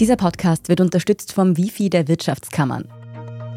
Dieser 0.00 0.16
Podcast 0.16 0.68
wird 0.68 0.80
unterstützt 0.80 1.32
vom 1.32 1.56
Wifi 1.56 1.88
der 1.88 2.08
Wirtschaftskammern. 2.08 2.88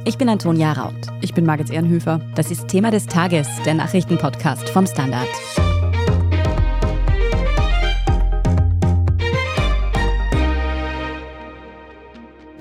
Ich 0.05 0.19
bin 0.19 0.29
Antonia 0.29 0.71
Raut. 0.71 0.93
Ich 1.19 1.33
bin 1.33 1.47
Margit 1.47 1.71
Ehrenhöfer. 1.71 2.21
Das 2.35 2.51
ist 2.51 2.67
Thema 2.67 2.91
des 2.91 3.07
Tages, 3.07 3.47
der 3.65 3.73
Nachrichtenpodcast 3.73 4.69
vom 4.69 4.85
Standard. 4.85 5.27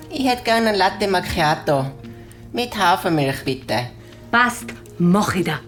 Ich 0.08 0.26
hätte 0.26 0.42
gerne 0.42 0.70
einen 0.70 0.78
Latte 0.78 1.06
Macchiato. 1.06 1.84
Mit 2.54 2.74
Hafermilch, 2.78 3.44
bitte. 3.44 3.90
Passt, 4.30 4.72
mach 4.96 5.34
ich 5.34 5.44
da. 5.44 5.60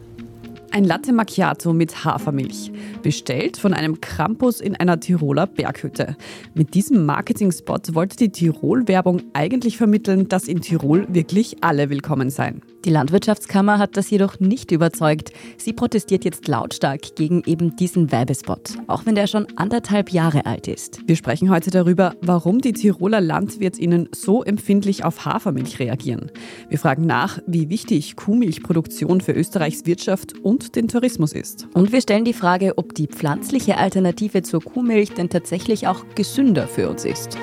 Ein 0.78 0.84
Latte 0.84 1.12
Macchiato 1.12 1.72
mit 1.72 2.04
Hafermilch. 2.04 2.70
Bestellt 3.02 3.56
von 3.56 3.74
einem 3.74 4.00
Krampus 4.00 4.60
in 4.60 4.76
einer 4.76 5.00
Tiroler 5.00 5.48
Berghütte. 5.48 6.16
Mit 6.54 6.74
diesem 6.74 7.04
Marketing-Spot 7.04 7.80
wollte 7.94 8.16
die 8.16 8.28
Tirol-Werbung 8.28 9.22
eigentlich 9.32 9.76
vermitteln, 9.76 10.28
dass 10.28 10.46
in 10.46 10.60
Tirol 10.60 11.08
wirklich 11.08 11.64
alle 11.64 11.90
willkommen 11.90 12.30
seien. 12.30 12.62
Die 12.84 12.90
Landwirtschaftskammer 12.90 13.78
hat 13.78 13.96
das 13.96 14.08
jedoch 14.08 14.38
nicht 14.38 14.70
überzeugt. 14.70 15.32
Sie 15.56 15.72
protestiert 15.72 16.24
jetzt 16.24 16.46
lautstark 16.46 17.16
gegen 17.16 17.42
eben 17.44 17.74
diesen 17.74 18.12
Werbespot, 18.12 18.74
auch 18.86 19.04
wenn 19.04 19.16
der 19.16 19.26
schon 19.26 19.48
anderthalb 19.56 20.10
Jahre 20.12 20.46
alt 20.46 20.68
ist. 20.68 21.00
Wir 21.06 21.16
sprechen 21.16 21.50
heute 21.50 21.70
darüber, 21.70 22.14
warum 22.22 22.60
die 22.60 22.72
Tiroler 22.72 23.20
LandwirtInnen 23.20 24.08
so 24.14 24.44
empfindlich 24.44 25.04
auf 25.04 25.24
Hafermilch 25.24 25.80
reagieren. 25.80 26.30
Wir 26.68 26.78
fragen 26.78 27.04
nach, 27.04 27.40
wie 27.46 27.68
wichtig 27.68 28.14
Kuhmilchproduktion 28.14 29.20
für 29.20 29.32
Österreichs 29.32 29.84
Wirtschaft 29.84 30.38
und 30.38 30.76
den 30.76 30.86
Tourismus 30.86 31.32
ist. 31.32 31.66
Und 31.74 31.90
wir 31.92 32.00
stellen 32.00 32.24
die 32.24 32.32
Frage, 32.32 32.78
ob 32.78 32.94
die 32.94 33.08
pflanzliche 33.08 33.76
Alternative 33.76 34.42
zur 34.42 34.62
Kuhmilch 34.62 35.12
denn 35.14 35.30
tatsächlich 35.30 35.88
auch 35.88 36.04
gesünder 36.14 36.68
für 36.68 36.88
uns 36.88 37.04
ist. 37.04 37.36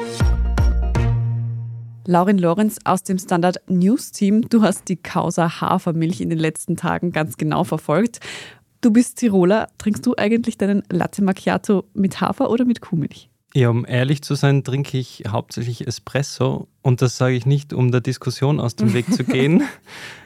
Laurin 2.07 2.37
Lorenz 2.37 2.77
aus 2.83 3.01
dem 3.01 3.17
Standard 3.17 3.57
News 3.67 4.11
Team, 4.11 4.47
du 4.49 4.61
hast 4.61 4.89
die 4.89 4.95
Causa 4.95 5.59
Hafermilch 5.59 6.21
in 6.21 6.29
den 6.29 6.37
letzten 6.37 6.77
Tagen 6.77 7.11
ganz 7.11 7.37
genau 7.37 7.63
verfolgt. 7.63 8.19
Du 8.81 8.91
bist 8.91 9.17
Tiroler. 9.17 9.69
Trinkst 9.79 10.05
du 10.05 10.13
eigentlich 10.15 10.57
deinen 10.59 10.83
Latte 10.91 11.23
Macchiato 11.23 11.85
mit 11.95 12.21
Hafer 12.21 12.51
oder 12.51 12.65
mit 12.65 12.81
Kuhmilch? 12.81 13.29
Ja, 13.55 13.69
um 13.69 13.85
ehrlich 13.87 14.21
zu 14.21 14.35
sein, 14.35 14.63
trinke 14.63 14.99
ich 14.99 15.23
hauptsächlich 15.27 15.87
Espresso. 15.87 16.67
Und 16.83 17.01
das 17.01 17.17
sage 17.17 17.35
ich 17.35 17.47
nicht, 17.47 17.73
um 17.73 17.91
der 17.91 18.01
Diskussion 18.01 18.59
aus 18.59 18.75
dem 18.75 18.93
Weg 18.93 19.11
zu 19.11 19.23
gehen. 19.23 19.63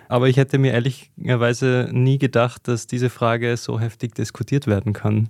Aber 0.09 0.27
ich 0.27 0.35
hätte 0.35 0.57
mir 0.57 0.73
ehrlicherweise 0.73 1.89
nie 1.93 2.17
gedacht, 2.17 2.67
dass 2.67 2.87
diese 2.87 3.09
Frage 3.09 3.55
so 3.55 3.79
heftig 3.79 4.15
diskutiert 4.15 4.67
werden 4.67 4.91
kann. 4.91 5.29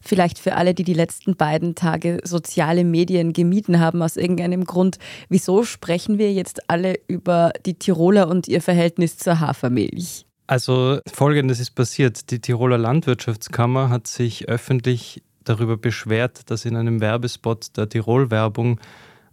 Vielleicht 0.00 0.38
für 0.38 0.54
alle, 0.56 0.74
die 0.74 0.84
die 0.84 0.94
letzten 0.94 1.36
beiden 1.36 1.74
Tage 1.74 2.18
soziale 2.24 2.84
Medien 2.84 3.32
gemieden 3.32 3.80
haben 3.80 4.02
aus 4.02 4.16
irgendeinem 4.16 4.64
Grund. 4.64 4.98
Wieso 5.28 5.64
sprechen 5.64 6.18
wir 6.18 6.32
jetzt 6.32 6.68
alle 6.70 6.98
über 7.08 7.52
die 7.66 7.74
Tiroler 7.74 8.28
und 8.28 8.48
ihr 8.48 8.62
Verhältnis 8.62 9.16
zur 9.18 9.40
Hafermilch? 9.40 10.26
Also 10.46 10.98
folgendes 11.06 11.60
ist 11.60 11.76
passiert. 11.76 12.30
Die 12.30 12.40
Tiroler 12.40 12.78
Landwirtschaftskammer 12.78 13.88
hat 13.88 14.08
sich 14.08 14.48
öffentlich 14.48 15.22
darüber 15.44 15.76
beschwert, 15.76 16.50
dass 16.50 16.64
in 16.64 16.76
einem 16.76 17.00
Werbespot 17.00 17.76
der 17.76 17.88
Tirol-Werbung 17.88 18.80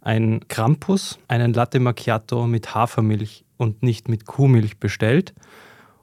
ein 0.00 0.46
Krampus 0.48 1.18
einen 1.28 1.52
Latte 1.52 1.80
Macchiato 1.80 2.46
mit 2.46 2.74
Hafermilch 2.74 3.44
und 3.56 3.82
nicht 3.82 4.08
mit 4.08 4.26
Kuhmilch 4.26 4.78
bestellt. 4.78 5.34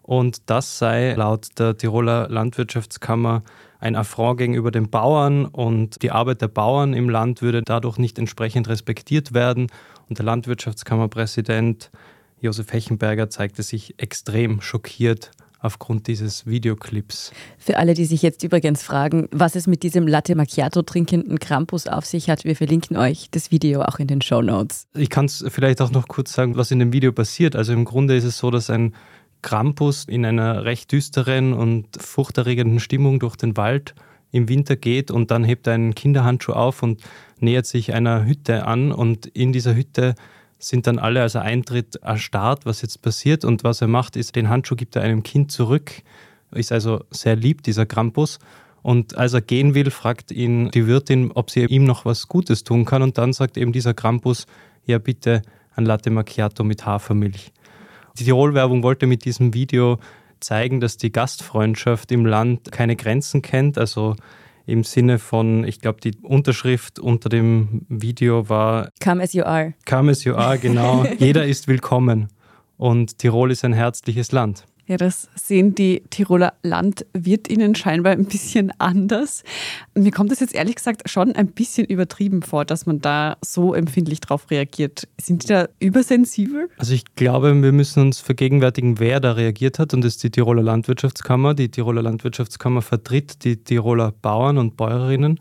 Und 0.02 0.50
das 0.50 0.78
sei 0.78 1.14
laut 1.14 1.48
der 1.58 1.78
Tiroler 1.78 2.30
Landwirtschaftskammer 2.30 3.44
ein 3.86 3.96
Affront 3.96 4.40
gegenüber 4.40 4.72
den 4.72 4.90
Bauern 4.90 5.46
und 5.46 6.02
die 6.02 6.10
Arbeit 6.10 6.42
der 6.42 6.48
Bauern 6.48 6.96
im 6.96 7.08
Land 7.08 7.44
würde 7.44 7.62
dadurch 7.62 8.00
nicht 8.00 8.18
entsprechend 8.18 8.68
respektiert 8.68 9.36
werden. 9.36 9.68
Und 10.10 10.18
der 10.18 10.26
Landwirtschaftskammerpräsident 10.26 11.92
Josef 12.42 12.74
Hechenberger 12.74 13.30
zeigte 13.30 13.62
sich 13.62 13.94
extrem 14.00 14.60
schockiert 14.60 15.30
aufgrund 15.60 16.08
dieses 16.08 16.48
Videoclips. 16.48 17.32
Für 17.60 17.78
alle, 17.78 17.94
die 17.94 18.06
sich 18.06 18.24
jetzt 18.24 18.44
übrigens 18.44 18.82
fragen, 18.82 19.28
was 19.32 19.56
es 19.56 19.68
mit 19.68 19.84
diesem 19.84 20.08
Latte 20.08 20.36
Macchiato 20.36 20.82
trinkenden 20.82 21.38
Krampus 21.38 21.86
auf 21.86 22.06
sich 22.06 22.30
hat, 22.30 22.44
wir 22.44 22.56
verlinken 22.56 22.98
euch 22.98 23.30
das 23.32 23.52
Video 23.52 23.84
auch 23.84 24.00
in 24.00 24.08
den 24.08 24.22
Show 24.22 24.42
Notes. 24.42 24.88
Ich 24.96 25.12
kann 25.12 25.26
es 25.26 25.46
vielleicht 25.48 25.80
auch 25.82 25.92
noch 25.92 26.08
kurz 26.08 26.34
sagen, 26.34 26.58
was 26.58 26.72
in 26.72 26.80
dem 26.80 26.92
Video 26.92 27.12
passiert. 27.12 27.56
Also 27.56 27.74
im 27.74 27.86
Grunde 27.86 28.16
ist 28.16 28.26
es 28.26 28.40
so, 28.40 28.50
dass 28.50 28.72
ein 28.72 28.94
Krampus 29.46 30.06
in 30.06 30.26
einer 30.26 30.66
recht 30.66 30.92
düsteren 30.92 31.54
und 31.54 31.86
furchterregenden 32.02 32.80
Stimmung 32.80 33.20
durch 33.20 33.36
den 33.36 33.56
Wald 33.56 33.94
im 34.32 34.50
Winter 34.50 34.76
geht 34.76 35.12
und 35.12 35.30
dann 35.30 35.44
hebt 35.44 35.68
er 35.68 35.74
einen 35.74 35.94
Kinderhandschuh 35.94 36.54
auf 36.54 36.82
und 36.82 37.04
nähert 37.40 37.68
sich 37.68 37.94
einer 37.94 38.26
Hütte 38.26 38.66
an 38.66 38.92
und 38.92 39.28
in 39.28 39.54
dieser 39.54 39.76
Hütte 39.76 40.16
sind 40.58 40.88
dann 40.88 40.98
alle, 40.98 41.22
als 41.22 41.36
er 41.36 41.44
eintritt, 41.44 41.98
erstarrt, 41.98 42.66
was 42.66 42.82
jetzt 42.82 43.04
passiert 43.04 43.46
und 43.46 43.64
was 43.64 43.82
er 43.82 43.88
macht, 43.88 44.16
ist, 44.16 44.36
den 44.36 44.50
Handschuh 44.50 44.76
gibt 44.76 44.96
er 44.96 45.04
einem 45.04 45.22
Kind 45.22 45.52
zurück, 45.52 45.92
ist 46.52 46.72
also 46.72 47.04
sehr 47.12 47.36
lieb, 47.36 47.62
dieser 47.62 47.86
Krampus 47.86 48.40
und 48.82 49.16
als 49.16 49.34
er 49.34 49.42
gehen 49.42 49.76
will, 49.76 49.92
fragt 49.92 50.32
ihn 50.32 50.72
die 50.72 50.88
Wirtin, 50.88 51.32
ob 51.32 51.52
sie 51.52 51.66
ihm 51.66 51.84
noch 51.84 52.04
was 52.04 52.28
Gutes 52.28 52.64
tun 52.64 52.84
kann 52.84 53.04
und 53.04 53.20
dann 53.20 53.32
sagt 53.32 53.58
eben 53.58 53.72
dieser 53.72 53.94
Krampus, 53.94 54.48
ja 54.88 54.98
bitte 54.98 55.44
ein 55.76 55.86
Latte 55.86 56.10
Macchiato 56.10 56.64
mit 56.64 56.84
Hafermilch. 56.84 57.52
Die 58.18 58.24
Tirol-Werbung 58.24 58.84
wollte 58.84 59.08
mit 59.08 59.26
diesem 59.26 59.54
Video 59.54 60.00
zeigen, 60.40 60.80
dass 60.80 60.98
die 60.98 61.12
Gastfreundschaft 61.12 62.12
im 62.12 62.26
Land 62.26 62.72
keine 62.72 62.96
Grenzen 62.96 63.42
kennt. 63.42 63.78
Also 63.78 64.16
im 64.66 64.84
Sinne 64.84 65.20
von, 65.20 65.64
ich 65.66 65.80
glaube, 65.82 66.00
die 66.02 66.16
Unterschrift 66.22 67.00
unter 67.00 67.30
dem 67.30 67.86
Video 67.90 68.48
war 68.48 68.90
Come 69.04 69.22
as 69.22 69.34
you 69.34 69.44
are. 69.44 69.74
Come 69.86 70.12
as 70.12 70.24
you 70.24 70.34
are, 70.36 70.58
genau. 70.58 71.06
Jeder 71.20 71.46
ist 71.46 71.68
willkommen. 71.68 72.30
Und 72.78 73.20
Tirol 73.20 73.52
ist 73.52 73.64
ein 73.66 73.74
herzliches 73.74 74.32
Land. 74.32 74.66
Ja, 74.88 74.98
das 74.98 75.30
sehen 75.34 75.74
die 75.74 76.04
Tiroler 76.12 76.54
Landwirtinnen 76.62 77.74
scheinbar 77.74 78.12
ein 78.12 78.26
bisschen 78.26 78.72
anders. 78.78 79.44
Mir 79.96 80.12
kommt 80.12 80.32
es 80.32 80.40
jetzt 80.40 80.54
ehrlich 80.54 80.76
gesagt 80.76 81.10
schon 81.10 81.36
ein 81.36 81.48
bisschen 81.48 81.88
übertrieben 81.88 82.44
vor, 82.44 82.66
dass 82.66 82.86
man 82.86 83.02
da 83.02 83.38
so 83.44 83.74
empfindlich 83.74 84.20
drauf 84.20 84.52
reagiert. 84.52 85.08
Sind 85.20 85.44
die 85.44 85.48
da 85.48 85.68
übersensibel? 85.80 86.70
Also 86.78 86.94
ich 86.94 87.16
glaube, 87.16 87.60
wir 87.64 87.72
müssen 87.72 88.02
uns 88.02 88.20
vergegenwärtigen, 88.20 89.00
wer 89.00 89.20
da 89.20 89.32
reagiert 89.32 89.80
hat 89.80 89.96
und 89.96 90.02
das 90.02 90.18
ist 90.18 90.24
die 90.24 90.30
Tiroler 90.30 90.62
Landwirtschaftskammer. 90.62 91.56
Die 91.56 91.70
Tiroler 91.70 92.04
Landwirtschaftskammer 92.04 92.84
vertritt 92.84 93.44
die 93.44 93.58
Tiroler 93.58 94.12
Bauern 94.12 94.60
und 94.60 94.78
Bäuerinnen. 94.78 95.40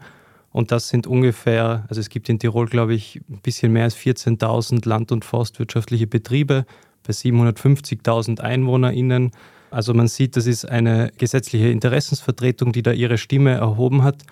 Und 0.52 0.70
das 0.70 0.88
sind 0.88 1.08
ungefähr, 1.08 1.84
also 1.88 2.00
es 2.00 2.08
gibt 2.08 2.28
in 2.28 2.38
Tirol, 2.38 2.66
glaube 2.66 2.94
ich, 2.94 3.20
ein 3.28 3.40
bisschen 3.42 3.72
mehr 3.72 3.82
als 3.82 3.96
14.000 3.96 4.88
land- 4.88 5.10
und 5.10 5.24
forstwirtschaftliche 5.24 6.06
Betriebe 6.06 6.64
bei 7.06 7.12
750.000 7.12 8.40
EinwohnerInnen. 8.40 9.30
Also 9.70 9.94
man 9.94 10.08
sieht, 10.08 10.36
das 10.36 10.46
ist 10.46 10.68
eine 10.68 11.12
gesetzliche 11.18 11.68
Interessensvertretung, 11.68 12.72
die 12.72 12.82
da 12.82 12.92
ihre 12.92 13.18
Stimme 13.18 13.52
erhoben 13.52 14.02
hat. 14.02 14.22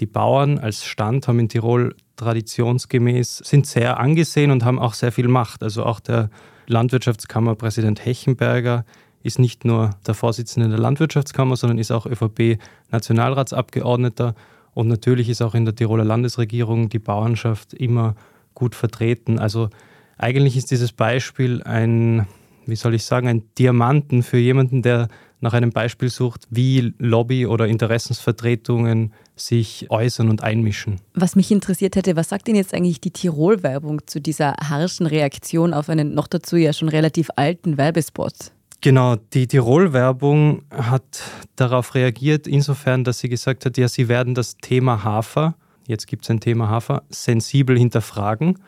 Die 0.00 0.06
Bauern 0.06 0.58
als 0.58 0.84
Stand 0.84 1.28
haben 1.28 1.38
in 1.38 1.48
Tirol 1.48 1.94
traditionsgemäß, 2.16 3.38
sind 3.38 3.66
sehr 3.66 4.00
angesehen 4.00 4.50
und 4.50 4.64
haben 4.64 4.78
auch 4.78 4.94
sehr 4.94 5.12
viel 5.12 5.28
Macht. 5.28 5.62
Also 5.62 5.84
auch 5.84 6.00
der 6.00 6.30
Landwirtschaftskammerpräsident 6.66 8.02
Hechenberger 8.04 8.84
ist 9.22 9.38
nicht 9.38 9.64
nur 9.64 9.90
der 10.06 10.14
Vorsitzende 10.14 10.68
der 10.68 10.78
Landwirtschaftskammer, 10.78 11.56
sondern 11.56 11.78
ist 11.78 11.90
auch 11.90 12.04
ÖVP-Nationalratsabgeordneter. 12.06 14.34
Und 14.74 14.88
natürlich 14.88 15.28
ist 15.28 15.42
auch 15.42 15.54
in 15.54 15.64
der 15.64 15.74
Tiroler 15.74 16.04
Landesregierung 16.04 16.88
die 16.88 16.98
Bauernschaft 16.98 17.74
immer 17.74 18.14
gut 18.54 18.74
vertreten. 18.74 19.38
Also 19.38 19.70
eigentlich 20.18 20.56
ist 20.56 20.70
dieses 20.70 20.92
Beispiel 20.92 21.62
ein, 21.62 22.26
wie 22.66 22.76
soll 22.76 22.94
ich 22.94 23.04
sagen, 23.04 23.28
ein 23.28 23.42
Diamanten 23.58 24.22
für 24.22 24.38
jemanden, 24.38 24.82
der 24.82 25.08
nach 25.40 25.52
einem 25.52 25.70
Beispiel 25.70 26.08
sucht, 26.08 26.46
wie 26.50 26.94
Lobby- 26.98 27.46
oder 27.46 27.68
Interessensvertretungen 27.68 29.12
sich 29.36 29.90
äußern 29.90 30.30
und 30.30 30.42
einmischen. 30.42 31.00
Was 31.14 31.36
mich 31.36 31.50
interessiert 31.50 31.96
hätte, 31.96 32.16
was 32.16 32.30
sagt 32.30 32.48
denn 32.48 32.56
jetzt 32.56 32.72
eigentlich 32.72 33.00
die 33.00 33.10
Tirol-Werbung 33.10 34.06
zu 34.06 34.20
dieser 34.20 34.54
harschen 34.54 35.06
Reaktion 35.06 35.74
auf 35.74 35.88
einen 35.88 36.14
noch 36.14 36.28
dazu 36.28 36.56
ja 36.56 36.72
schon 36.72 36.88
relativ 36.88 37.28
alten 37.36 37.76
Werbespot? 37.76 38.32
Genau, 38.80 39.16
die 39.16 39.46
Tirol-Werbung 39.46 40.62
hat 40.70 41.22
darauf 41.56 41.94
reagiert, 41.94 42.46
insofern, 42.46 43.04
dass 43.04 43.18
sie 43.18 43.28
gesagt 43.28 43.66
hat, 43.66 43.76
ja, 43.76 43.88
sie 43.88 44.08
werden 44.08 44.34
das 44.34 44.56
Thema 44.56 45.04
Hafer, 45.04 45.56
jetzt 45.86 46.06
gibt 46.06 46.24
es 46.24 46.30
ein 46.30 46.40
Thema 46.40 46.68
Hafer, 46.68 47.02
sensibel 47.10 47.78
hinterfragen 47.78 48.58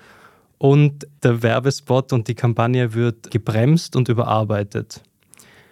und 0.58 1.06
der 1.23 1.43
Werbespot 1.43 2.12
und 2.12 2.29
die 2.29 2.35
Kampagne 2.35 2.94
wird 2.94 3.31
gebremst 3.31 3.97
und 3.97 4.08
überarbeitet. 4.08 5.03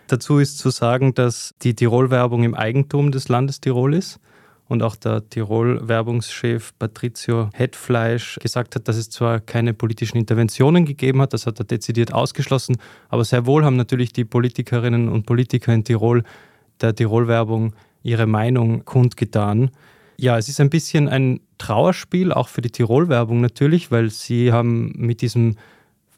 Dazu 0.07 0.39
ist 0.39 0.59
zu 0.59 0.71
sagen, 0.71 1.15
dass 1.15 1.55
die 1.63 1.75
Tirol-Werbung 1.75 2.45
im 2.45 2.55
Eigentum 2.55 3.11
des 3.11 3.29
Landes 3.29 3.61
Tirol 3.61 3.95
ist 3.95 4.21
und 4.69 4.83
auch 4.83 4.97
der 4.97 5.29
Tirol-Werbungschef 5.29 6.73
Patricio 6.79 7.49
Hetfleisch 7.55 8.39
gesagt 8.41 8.75
hat, 8.75 8.87
dass 8.87 8.97
es 8.97 9.09
zwar 9.09 9.41
keine 9.41 9.73
politischen 9.73 10.19
Interventionen 10.19 10.85
gegeben 10.85 11.23
hat, 11.23 11.33
das 11.33 11.47
hat 11.47 11.59
er 11.59 11.65
dezidiert 11.65 12.13
ausgeschlossen, 12.13 12.77
aber 13.09 13.25
sehr 13.25 13.47
wohl 13.47 13.65
haben 13.65 13.77
natürlich 13.77 14.13
die 14.13 14.25
Politikerinnen 14.25 15.09
und 15.09 15.25
Politiker 15.25 15.73
in 15.73 15.85
Tirol 15.85 16.23
der 16.81 16.95
Tirol-Werbung 16.95 17.75
ihre 18.03 18.27
Meinung 18.27 18.85
kundgetan. 18.85 19.71
Ja, 20.17 20.39
es 20.39 20.49
ist 20.49 20.61
ein 20.61 20.71
bisschen 20.71 21.09
ein 21.09 21.41
Trauerspiel, 21.59 22.33
auch 22.33 22.49
für 22.49 22.61
die 22.61 22.71
Tirol-Werbung 22.71 23.41
natürlich, 23.41 23.91
weil 23.91 24.11
sie 24.11 24.53
haben 24.53 24.93
mit 24.97 25.23
diesem 25.23 25.57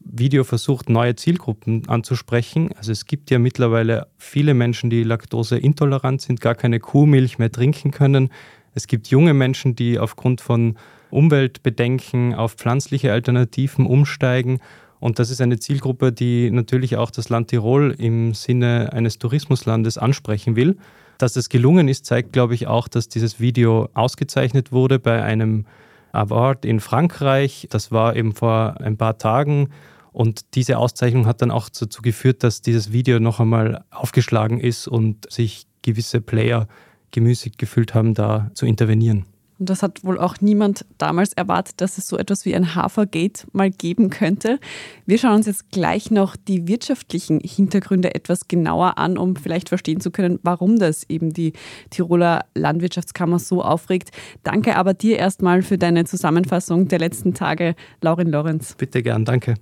Video 0.00 0.44
versucht, 0.44 0.88
neue 0.88 1.16
Zielgruppen 1.16 1.88
anzusprechen. 1.88 2.70
Also 2.76 2.92
es 2.92 3.06
gibt 3.06 3.30
ja 3.30 3.38
mittlerweile 3.38 4.06
viele 4.18 4.54
Menschen, 4.54 4.90
die 4.90 5.02
laktoseintolerant 5.02 6.20
sind, 6.20 6.40
gar 6.40 6.54
keine 6.54 6.78
Kuhmilch 6.78 7.38
mehr 7.38 7.50
trinken 7.50 7.90
können. 7.90 8.30
Es 8.74 8.86
gibt 8.86 9.08
junge 9.08 9.34
Menschen, 9.34 9.74
die 9.74 9.98
aufgrund 9.98 10.40
von 10.40 10.76
Umweltbedenken 11.10 12.34
auf 12.34 12.54
pflanzliche 12.54 13.12
Alternativen 13.12 13.86
umsteigen. 13.86 14.60
Und 15.00 15.18
das 15.18 15.30
ist 15.30 15.40
eine 15.40 15.58
Zielgruppe, 15.58 16.12
die 16.12 16.50
natürlich 16.50 16.96
auch 16.96 17.10
das 17.10 17.28
Land 17.28 17.48
Tirol 17.48 17.94
im 17.98 18.34
Sinne 18.34 18.92
eines 18.92 19.18
Tourismuslandes 19.18 19.98
ansprechen 19.98 20.56
will. 20.56 20.76
Dass 21.18 21.36
es 21.36 21.48
gelungen 21.48 21.88
ist, 21.88 22.06
zeigt, 22.06 22.32
glaube 22.32 22.54
ich, 22.54 22.66
auch, 22.66 22.88
dass 22.88 23.08
dieses 23.08 23.40
Video 23.40 23.88
ausgezeichnet 23.94 24.72
wurde 24.72 24.98
bei 24.98 25.22
einem 25.22 25.66
Award 26.12 26.64
in 26.64 26.80
Frankreich. 26.80 27.68
Das 27.70 27.92
war 27.92 28.16
eben 28.16 28.32
vor 28.32 28.80
ein 28.80 28.96
paar 28.96 29.18
Tagen. 29.18 29.70
Und 30.12 30.54
diese 30.54 30.78
Auszeichnung 30.78 31.26
hat 31.26 31.42
dann 31.42 31.50
auch 31.50 31.68
dazu 31.68 32.00
geführt, 32.00 32.42
dass 32.42 32.62
dieses 32.62 32.90
Video 32.92 33.20
noch 33.20 33.38
einmal 33.38 33.84
aufgeschlagen 33.90 34.60
ist 34.60 34.88
und 34.88 35.30
sich 35.30 35.66
gewisse 35.82 36.20
Player 36.20 36.68
gemüßigt 37.10 37.58
gefühlt 37.58 37.94
haben, 37.94 38.14
da 38.14 38.50
zu 38.54 38.66
intervenieren. 38.66 39.26
Und 39.58 39.70
das 39.70 39.82
hat 39.82 40.04
wohl 40.04 40.18
auch 40.18 40.36
niemand 40.40 40.84
damals 40.98 41.32
erwartet, 41.32 41.80
dass 41.80 41.96
es 41.98 42.06
so 42.06 42.18
etwas 42.18 42.44
wie 42.44 42.54
ein 42.54 42.74
Hafergate 42.74 43.46
mal 43.52 43.70
geben 43.70 44.10
könnte. 44.10 44.58
Wir 45.06 45.18
schauen 45.18 45.36
uns 45.36 45.46
jetzt 45.46 45.70
gleich 45.70 46.10
noch 46.10 46.36
die 46.36 46.68
wirtschaftlichen 46.68 47.40
Hintergründe 47.40 48.14
etwas 48.14 48.48
genauer 48.48 48.98
an, 48.98 49.16
um 49.16 49.34
vielleicht 49.36 49.68
verstehen 49.68 50.00
zu 50.00 50.10
können, 50.10 50.38
warum 50.42 50.78
das 50.78 51.04
eben 51.08 51.32
die 51.32 51.54
Tiroler 51.90 52.44
Landwirtschaftskammer 52.54 53.38
so 53.38 53.62
aufregt. 53.62 54.10
Danke 54.42 54.76
aber 54.76 54.92
dir 54.92 55.18
erstmal 55.18 55.62
für 55.62 55.78
deine 55.78 56.04
Zusammenfassung 56.04 56.88
der 56.88 56.98
letzten 56.98 57.32
Tage, 57.32 57.74
Laurin 58.02 58.30
Lorenz. 58.30 58.74
Bitte 58.76 59.02
gern, 59.02 59.24
danke. 59.24 59.54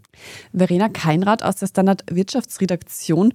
Verena 0.52 0.88
Keinrad 0.88 1.42
aus 1.42 1.56
der 1.56 1.68
Standard 1.68 2.02
Wirtschaftsredaktion. 2.10 3.32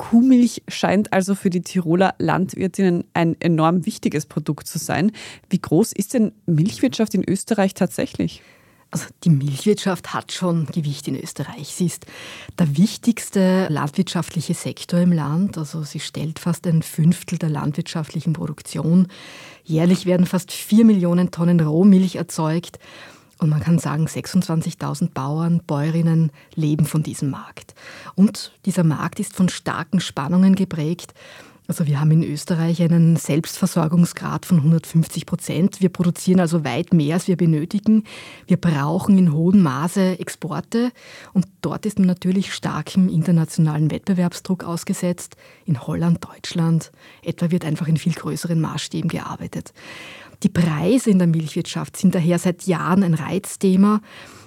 Kuhmilch 0.00 0.62
scheint 0.66 1.12
also 1.12 1.34
für 1.34 1.50
die 1.50 1.60
Tiroler 1.60 2.14
Landwirtinnen 2.18 3.04
ein 3.12 3.38
enorm 3.38 3.84
wichtiges 3.84 4.24
Produkt 4.24 4.66
zu 4.66 4.78
sein. 4.78 5.12
Wie 5.50 5.60
groß 5.60 5.92
ist 5.92 6.14
denn 6.14 6.32
Milchwirtschaft 6.46 7.14
in 7.14 7.22
Österreich 7.28 7.74
tatsächlich? 7.74 8.40
Also 8.90 9.08
die 9.24 9.30
Milchwirtschaft 9.30 10.14
hat 10.14 10.32
schon 10.32 10.64
Gewicht 10.64 11.06
in 11.06 11.20
Österreich. 11.20 11.68
Sie 11.68 11.84
ist 11.84 12.06
der 12.58 12.78
wichtigste 12.78 13.68
landwirtschaftliche 13.68 14.54
Sektor 14.54 15.00
im 15.00 15.12
Land. 15.12 15.58
Also 15.58 15.82
sie 15.82 16.00
stellt 16.00 16.38
fast 16.38 16.66
ein 16.66 16.80
Fünftel 16.80 17.36
der 17.36 17.50
landwirtschaftlichen 17.50 18.32
Produktion. 18.32 19.06
Jährlich 19.64 20.06
werden 20.06 20.24
fast 20.24 20.50
vier 20.50 20.86
Millionen 20.86 21.30
Tonnen 21.30 21.60
Rohmilch 21.60 22.16
erzeugt. 22.16 22.78
Und 23.40 23.48
man 23.48 23.60
kann 23.60 23.78
sagen, 23.78 24.06
26.000 24.06 25.12
Bauern, 25.14 25.62
Bäuerinnen 25.66 26.30
leben 26.54 26.84
von 26.84 27.02
diesem 27.02 27.30
Markt. 27.30 27.74
Und 28.14 28.52
dieser 28.66 28.84
Markt 28.84 29.18
ist 29.18 29.34
von 29.34 29.48
starken 29.48 30.00
Spannungen 30.00 30.54
geprägt. 30.54 31.14
Also 31.70 31.86
wir 31.86 32.00
haben 32.00 32.10
in 32.10 32.24
Österreich 32.24 32.82
einen 32.82 33.14
Selbstversorgungsgrad 33.14 34.44
von 34.44 34.56
150 34.56 35.24
Prozent. 35.24 35.80
Wir 35.80 35.88
produzieren 35.88 36.40
also 36.40 36.64
weit 36.64 36.92
mehr, 36.92 37.14
als 37.14 37.28
wir 37.28 37.36
benötigen. 37.36 38.02
Wir 38.48 38.56
brauchen 38.56 39.16
in 39.16 39.32
hohem 39.32 39.62
Maße 39.62 40.18
Exporte 40.18 40.90
und 41.32 41.46
dort 41.60 41.86
ist 41.86 42.00
man 42.00 42.08
natürlich 42.08 42.52
starkem 42.52 43.08
internationalen 43.08 43.92
Wettbewerbsdruck 43.92 44.64
ausgesetzt. 44.64 45.36
In 45.64 45.80
Holland, 45.86 46.26
Deutschland 46.26 46.90
etwa 47.22 47.52
wird 47.52 47.64
einfach 47.64 47.86
in 47.86 47.98
viel 47.98 48.14
größeren 48.14 48.60
Maßstäben 48.60 49.08
gearbeitet. 49.08 49.72
Die 50.42 50.48
Preise 50.48 51.10
in 51.10 51.18
der 51.18 51.28
Milchwirtschaft 51.28 51.96
sind 51.96 52.16
daher 52.16 52.40
seit 52.40 52.64
Jahren 52.64 53.04
ein 53.04 53.14
Reizthema. 53.14 54.00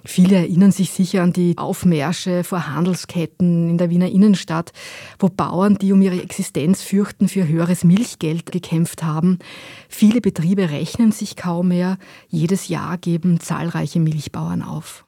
Viele 0.06 0.36
erinnern 0.36 0.72
sich 0.72 0.92
sicher 0.92 1.24
an 1.24 1.32
die 1.32 1.58
Aufmärsche 1.58 2.44
vor 2.44 2.68
Handelsketten 2.68 3.70
in 3.70 3.78
der 3.78 3.90
Wiener 3.90 4.10
Innenstadt, 4.10 4.74
wo 5.18 5.30
Bauern, 5.30 5.78
die 5.78 5.94
um 5.94 6.02
ihre 6.02 6.22
Existenz 6.22 6.82
fürchten, 6.82 7.30
für 7.30 7.48
höheres 7.48 7.84
Milchgeld 7.84 8.52
gekämpft 8.52 9.04
haben. 9.04 9.40
Viele 9.88 10.20
Betriebe 10.20 10.70
rechnen 10.70 11.12
sich 11.12 11.36
kaum 11.36 11.70
mehr. 11.70 11.98
Jedes 12.28 12.68
Jahr 12.68 12.98
geben 12.98 13.40
zahlreiche 13.40 14.00
Milchbauern 14.00 14.62
auf. 14.62 15.06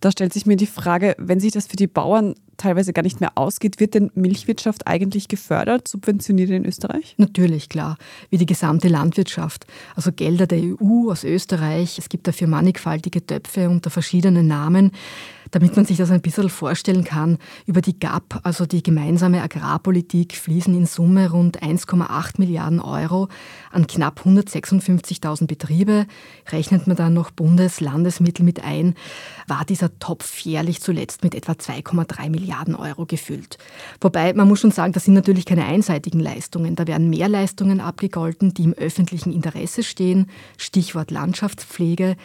Da 0.00 0.10
stellt 0.10 0.32
sich 0.32 0.46
mir 0.46 0.56
die 0.56 0.66
Frage, 0.66 1.14
wenn 1.18 1.40
sich 1.40 1.52
das 1.52 1.66
für 1.66 1.76
die 1.76 1.86
Bauern 1.86 2.34
teilweise 2.60 2.92
gar 2.92 3.02
nicht 3.02 3.20
mehr 3.20 3.32
ausgeht, 3.36 3.80
wird 3.80 3.94
denn 3.94 4.10
Milchwirtschaft 4.14 4.86
eigentlich 4.86 5.28
gefördert, 5.28 5.88
subventioniert 5.88 6.50
in 6.50 6.64
Österreich? 6.64 7.14
Natürlich, 7.16 7.68
klar, 7.68 7.96
wie 8.28 8.38
die 8.38 8.46
gesamte 8.46 8.88
Landwirtschaft. 8.88 9.66
Also 9.96 10.12
Gelder 10.12 10.46
der 10.46 10.60
EU 10.60 11.10
aus 11.10 11.24
Österreich. 11.24 11.98
Es 11.98 12.08
gibt 12.08 12.28
dafür 12.28 12.46
mannigfaltige 12.46 13.24
Töpfe 13.24 13.68
unter 13.68 13.90
verschiedenen 13.90 14.46
Namen 14.46 14.92
damit 15.50 15.76
man 15.76 15.84
sich 15.84 15.96
das 15.96 16.10
ein 16.10 16.20
bisschen 16.20 16.48
vorstellen 16.48 17.04
kann, 17.04 17.38
über 17.66 17.80
die 17.80 17.98
GAP, 17.98 18.40
also 18.44 18.66
die 18.66 18.82
gemeinsame 18.82 19.42
Agrarpolitik, 19.42 20.36
fließen 20.36 20.74
in 20.74 20.86
Summe 20.86 21.30
rund 21.30 21.62
1,8 21.62 22.34
Milliarden 22.38 22.80
Euro 22.80 23.28
an 23.72 23.86
knapp 23.86 24.22
156.000 24.24 25.46
Betriebe. 25.46 26.06
Rechnet 26.50 26.86
man 26.86 26.96
dann 26.96 27.14
noch 27.14 27.30
Bundes-, 27.30 27.80
Landesmittel 27.80 28.44
mit 28.44 28.64
ein, 28.64 28.94
war 29.46 29.64
dieser 29.64 29.98
Topf 29.98 30.38
jährlich 30.40 30.80
zuletzt 30.80 31.24
mit 31.24 31.34
etwa 31.34 31.52
2,3 31.52 32.30
Milliarden 32.30 32.49
Euro 32.74 33.06
gefüllt. 33.06 33.58
Wobei 34.00 34.32
man 34.32 34.48
muss 34.48 34.60
schon 34.60 34.70
sagen, 34.70 34.92
das 34.92 35.04
sind 35.04 35.14
natürlich 35.14 35.44
keine 35.44 35.64
einseitigen 35.64 36.20
Leistungen. 36.20 36.76
Da 36.76 36.86
werden 36.86 37.10
mehr 37.10 37.28
Leistungen 37.28 37.80
abgegolten, 37.80 38.54
die 38.54 38.64
im 38.64 38.72
öffentlichen 38.74 39.32
Interesse 39.32 39.82
stehen. 39.82 40.30
Stichwort 40.56 41.10
Landschaftspflege. 41.10 42.16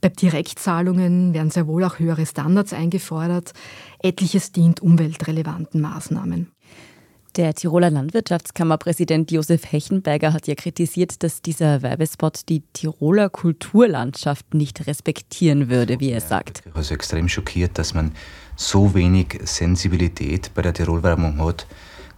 Bei 0.00 0.08
Direktzahlungen 0.08 1.34
werden 1.34 1.50
sehr 1.50 1.66
wohl 1.66 1.84
auch 1.84 1.98
höhere 1.98 2.26
Standards 2.26 2.72
eingefordert. 2.72 3.52
Etliches 4.00 4.52
dient 4.52 4.80
umweltrelevanten 4.80 5.80
Maßnahmen. 5.80 6.53
Der 7.36 7.52
Tiroler 7.52 7.90
Landwirtschaftskammerpräsident 7.90 9.32
Josef 9.32 9.72
Hechenberger 9.72 10.32
hat 10.32 10.46
ja 10.46 10.54
kritisiert, 10.54 11.20
dass 11.24 11.42
dieser 11.42 11.82
Werbespot 11.82 12.48
die 12.48 12.62
Tiroler 12.72 13.28
Kulturlandschaft 13.28 14.54
nicht 14.54 14.86
respektieren 14.86 15.68
würde, 15.68 15.98
wie 15.98 16.12
er 16.12 16.20
sagt. 16.20 16.62
Also 16.74 16.94
extrem 16.94 17.28
schockiert, 17.28 17.76
dass 17.76 17.92
man 17.92 18.12
so 18.54 18.94
wenig 18.94 19.40
Sensibilität 19.42 20.52
bei 20.54 20.62
der 20.62 20.74
Tirolwerbung 20.74 21.44
hat, 21.44 21.66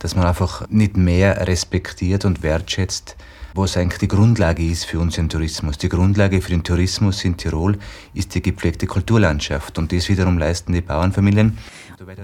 dass 0.01 0.15
man 0.17 0.27
einfach 0.27 0.69
nicht 0.69 0.99
mehr 0.99 1.47
respektiert 1.49 2.27
und 2.27 2.43
wertschätzt, 2.43 3.17
was 3.55 3.79
eigentlich 3.79 4.01
die 4.01 4.09
Grundlage 4.09 4.63
ist 4.63 4.85
für 4.85 5.01
unseren 5.01 5.31
Tourismus. 5.31 5.79
Die 5.79 5.89
Grundlage 5.89 6.43
für 6.43 6.51
den 6.51 6.63
Tourismus 6.63 7.25
in 7.25 7.39
Tirol 7.39 7.79
ist 8.13 8.35
die 8.35 8.43
gepflegte 8.43 8.87
Kulturlandschaft 8.87 9.79
und 9.79 9.93
das 9.93 10.11
wiederum 10.11 10.37
leisten 10.37 10.75
die 10.75 10.83
Bauernfamilien. 10.83 11.57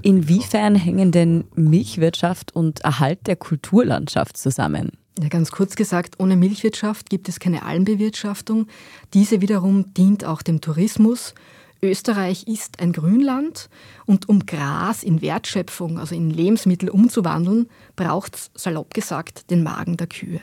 Inwiefern 0.02 0.74
hängen 0.74 1.12
denn 1.12 1.44
Milchwirtschaft 1.54 2.54
und 2.54 2.80
Erhalt 2.80 3.26
der 3.26 3.36
Kulturlandschaft 3.36 4.36
zusammen? 4.36 4.92
Ja, 5.20 5.28
ganz 5.28 5.50
kurz 5.50 5.76
gesagt, 5.76 6.18
ohne 6.18 6.36
Milchwirtschaft 6.36 7.10
gibt 7.10 7.28
es 7.28 7.38
keine 7.38 7.64
Almbewirtschaftung. 7.64 8.66
Diese 9.12 9.40
wiederum 9.40 9.92
dient 9.94 10.24
auch 10.24 10.42
dem 10.42 10.60
Tourismus. 10.60 11.34
Österreich 11.82 12.46
ist 12.46 12.80
ein 12.80 12.92
Grünland 12.92 13.68
und 14.06 14.28
um 14.28 14.46
Gras 14.46 15.02
in 15.02 15.20
Wertschöpfung, 15.20 15.98
also 15.98 16.14
in 16.14 16.30
Lebensmittel 16.30 16.88
umzuwandeln, 16.88 17.68
braucht 17.96 18.36
es, 18.36 18.50
salopp 18.54 18.94
gesagt, 18.94 19.50
den 19.50 19.62
Magen 19.62 19.96
der 19.96 20.06
Kühe. 20.06 20.40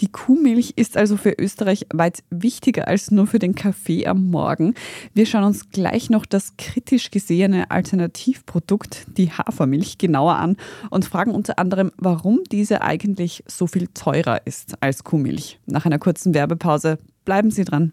Die 0.00 0.10
Kuhmilch 0.10 0.72
ist 0.76 0.96
also 0.96 1.16
für 1.18 1.34
Österreich 1.38 1.86
weit 1.92 2.22
wichtiger 2.30 2.88
als 2.88 3.10
nur 3.10 3.26
für 3.26 3.38
den 3.38 3.54
Kaffee 3.54 4.06
am 4.06 4.30
Morgen. 4.30 4.74
Wir 5.12 5.26
schauen 5.26 5.44
uns 5.44 5.70
gleich 5.70 6.08
noch 6.08 6.24
das 6.24 6.56
kritisch 6.56 7.10
gesehene 7.10 7.70
Alternativprodukt, 7.70 9.06
die 9.18 9.30
Hafermilch, 9.30 9.98
genauer 9.98 10.36
an 10.36 10.56
und 10.88 11.04
fragen 11.04 11.32
unter 11.32 11.58
anderem, 11.58 11.92
warum 11.98 12.40
diese 12.50 12.80
eigentlich 12.80 13.44
so 13.46 13.66
viel 13.66 13.88
teurer 13.88 14.46
ist 14.46 14.82
als 14.82 15.04
Kuhmilch. 15.04 15.58
Nach 15.66 15.84
einer 15.84 15.98
kurzen 15.98 16.32
Werbepause 16.32 16.98
bleiben 17.26 17.50
Sie 17.50 17.64
dran. 17.64 17.92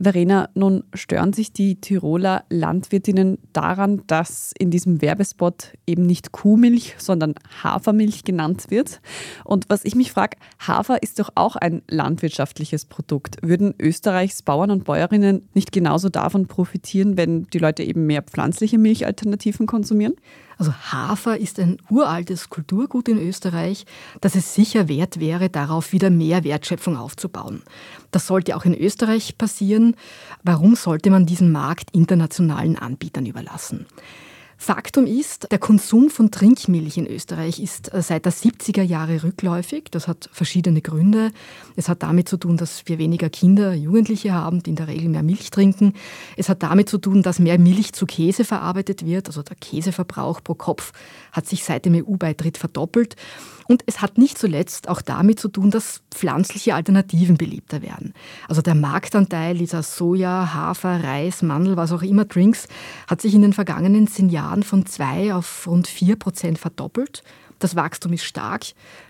Verena, 0.00 0.48
nun 0.54 0.84
stören 0.94 1.32
sich 1.32 1.52
die 1.52 1.80
Tiroler 1.80 2.44
Landwirtinnen 2.50 3.38
daran, 3.52 4.02
dass 4.06 4.52
in 4.58 4.70
diesem 4.70 5.02
Werbespot 5.02 5.72
eben 5.86 6.06
nicht 6.06 6.30
Kuhmilch, 6.30 6.94
sondern 6.98 7.34
Hafermilch 7.62 8.22
genannt 8.24 8.66
wird. 8.68 9.00
Und 9.44 9.68
was 9.68 9.84
ich 9.84 9.96
mich 9.96 10.12
frage, 10.12 10.36
Hafer 10.60 11.02
ist 11.02 11.18
doch 11.18 11.30
auch 11.34 11.56
ein 11.56 11.82
landwirtschaftliches 11.88 12.84
Produkt. 12.84 13.36
Würden 13.42 13.74
Österreichs 13.80 14.42
Bauern 14.42 14.70
und 14.70 14.84
Bäuerinnen 14.84 15.48
nicht 15.54 15.72
genauso 15.72 16.08
davon 16.08 16.46
profitieren, 16.46 17.16
wenn 17.16 17.48
die 17.48 17.58
Leute 17.58 17.82
eben 17.82 18.06
mehr 18.06 18.22
pflanzliche 18.22 18.78
Milchalternativen 18.78 19.66
konsumieren? 19.66 20.14
Also 20.58 20.72
Hafer 20.72 21.38
ist 21.38 21.60
ein 21.60 21.78
uraltes 21.88 22.50
Kulturgut 22.50 23.08
in 23.08 23.18
Österreich, 23.18 23.86
das 24.20 24.34
es 24.34 24.54
sicher 24.54 24.88
wert 24.88 25.20
wäre, 25.20 25.48
darauf 25.48 25.92
wieder 25.92 26.10
mehr 26.10 26.42
Wertschöpfung 26.42 26.96
aufzubauen. 26.96 27.62
Das 28.10 28.26
sollte 28.26 28.56
auch 28.56 28.64
in 28.64 28.74
Österreich 28.74 29.38
passieren. 29.38 29.94
Warum 30.42 30.74
sollte 30.74 31.10
man 31.10 31.26
diesen 31.26 31.52
Markt 31.52 31.90
internationalen 31.92 32.76
Anbietern 32.76 33.26
überlassen? 33.26 33.86
Faktum 34.60 35.06
ist, 35.06 35.52
der 35.52 35.60
Konsum 35.60 36.10
von 36.10 36.32
Trinkmilch 36.32 36.98
in 36.98 37.06
Österreich 37.06 37.60
ist 37.60 37.94
äh, 37.94 38.02
seit 38.02 38.24
der 38.24 38.32
70er 38.32 38.82
Jahre 38.82 39.22
rückläufig. 39.22 39.84
Das 39.92 40.08
hat 40.08 40.28
verschiedene 40.32 40.82
Gründe. 40.82 41.30
Es 41.76 41.88
hat 41.88 42.02
damit 42.02 42.28
zu 42.28 42.36
tun, 42.36 42.56
dass 42.56 42.82
wir 42.86 42.98
weniger 42.98 43.30
Kinder, 43.30 43.72
Jugendliche 43.72 44.34
haben, 44.34 44.60
die 44.64 44.70
in 44.70 44.76
der 44.76 44.88
Regel 44.88 45.10
mehr 45.10 45.22
Milch 45.22 45.50
trinken. 45.50 45.94
Es 46.36 46.48
hat 46.48 46.64
damit 46.64 46.88
zu 46.88 46.98
tun, 46.98 47.22
dass 47.22 47.38
mehr 47.38 47.56
Milch 47.56 47.92
zu 47.92 48.04
Käse 48.04 48.44
verarbeitet 48.44 49.06
wird. 49.06 49.28
Also 49.28 49.44
der 49.44 49.56
Käseverbrauch 49.56 50.42
pro 50.42 50.54
Kopf 50.54 50.92
hat 51.30 51.46
sich 51.46 51.62
seit 51.62 51.84
dem 51.84 51.94
EU-Beitritt 51.94 52.58
verdoppelt. 52.58 53.14
Und 53.68 53.82
es 53.86 54.00
hat 54.00 54.18
nicht 54.18 54.38
zuletzt 54.38 54.88
auch 54.88 55.02
damit 55.02 55.38
zu 55.38 55.48
tun, 55.48 55.70
dass 55.70 56.00
pflanzliche 56.10 56.74
Alternativen 56.74 57.36
beliebter 57.36 57.82
werden. 57.82 58.14
Also 58.48 58.62
der 58.62 58.74
Marktanteil 58.74 59.58
dieser 59.58 59.82
Soja, 59.82 60.54
Hafer, 60.54 61.04
Reis, 61.04 61.42
Mandel, 61.42 61.76
was 61.76 61.92
auch 61.92 62.02
immer 62.02 62.24
Drinks 62.24 62.66
hat 63.06 63.20
sich 63.20 63.34
in 63.34 63.42
den 63.42 63.52
vergangenen 63.52 64.08
zehn 64.08 64.30
Jahren 64.30 64.62
von 64.62 64.86
zwei 64.86 65.34
auf 65.34 65.66
rund 65.66 65.86
vier 65.86 66.16
Prozent 66.16 66.58
verdoppelt. 66.58 67.22
Das 67.58 67.76
Wachstum 67.76 68.12
ist 68.12 68.24
stark. 68.24 68.66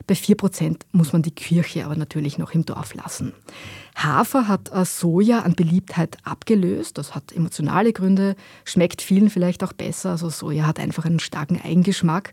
Bei 0.06 0.14
4% 0.14 0.80
muss 0.92 1.12
man 1.12 1.22
die 1.22 1.30
Kirche 1.30 1.84
aber 1.84 1.96
natürlich 1.96 2.38
noch 2.38 2.52
im 2.52 2.64
Dorf 2.64 2.94
lassen. 2.94 3.34
Hafer 4.05 4.49
hat 4.49 4.71
äh, 4.73 4.85
Soja 4.85 5.40
an 5.40 5.55
Beliebtheit 5.55 6.19
abgelöst. 6.25 6.99
Das 6.99 7.14
hat 7.14 7.33
emotionale 7.33 7.93
Gründe, 7.93 8.37
schmeckt 8.64 9.02
vielen 9.02 9.31
vielleicht 9.31 9.64
auch 9.64 9.73
besser. 9.73 10.11
Also 10.11 10.28
Soja 10.28 10.67
hat 10.67 10.78
einfach 10.78 11.05
einen 11.05 11.21
starken 11.21 11.61
Eigengeschmack. 11.61 12.33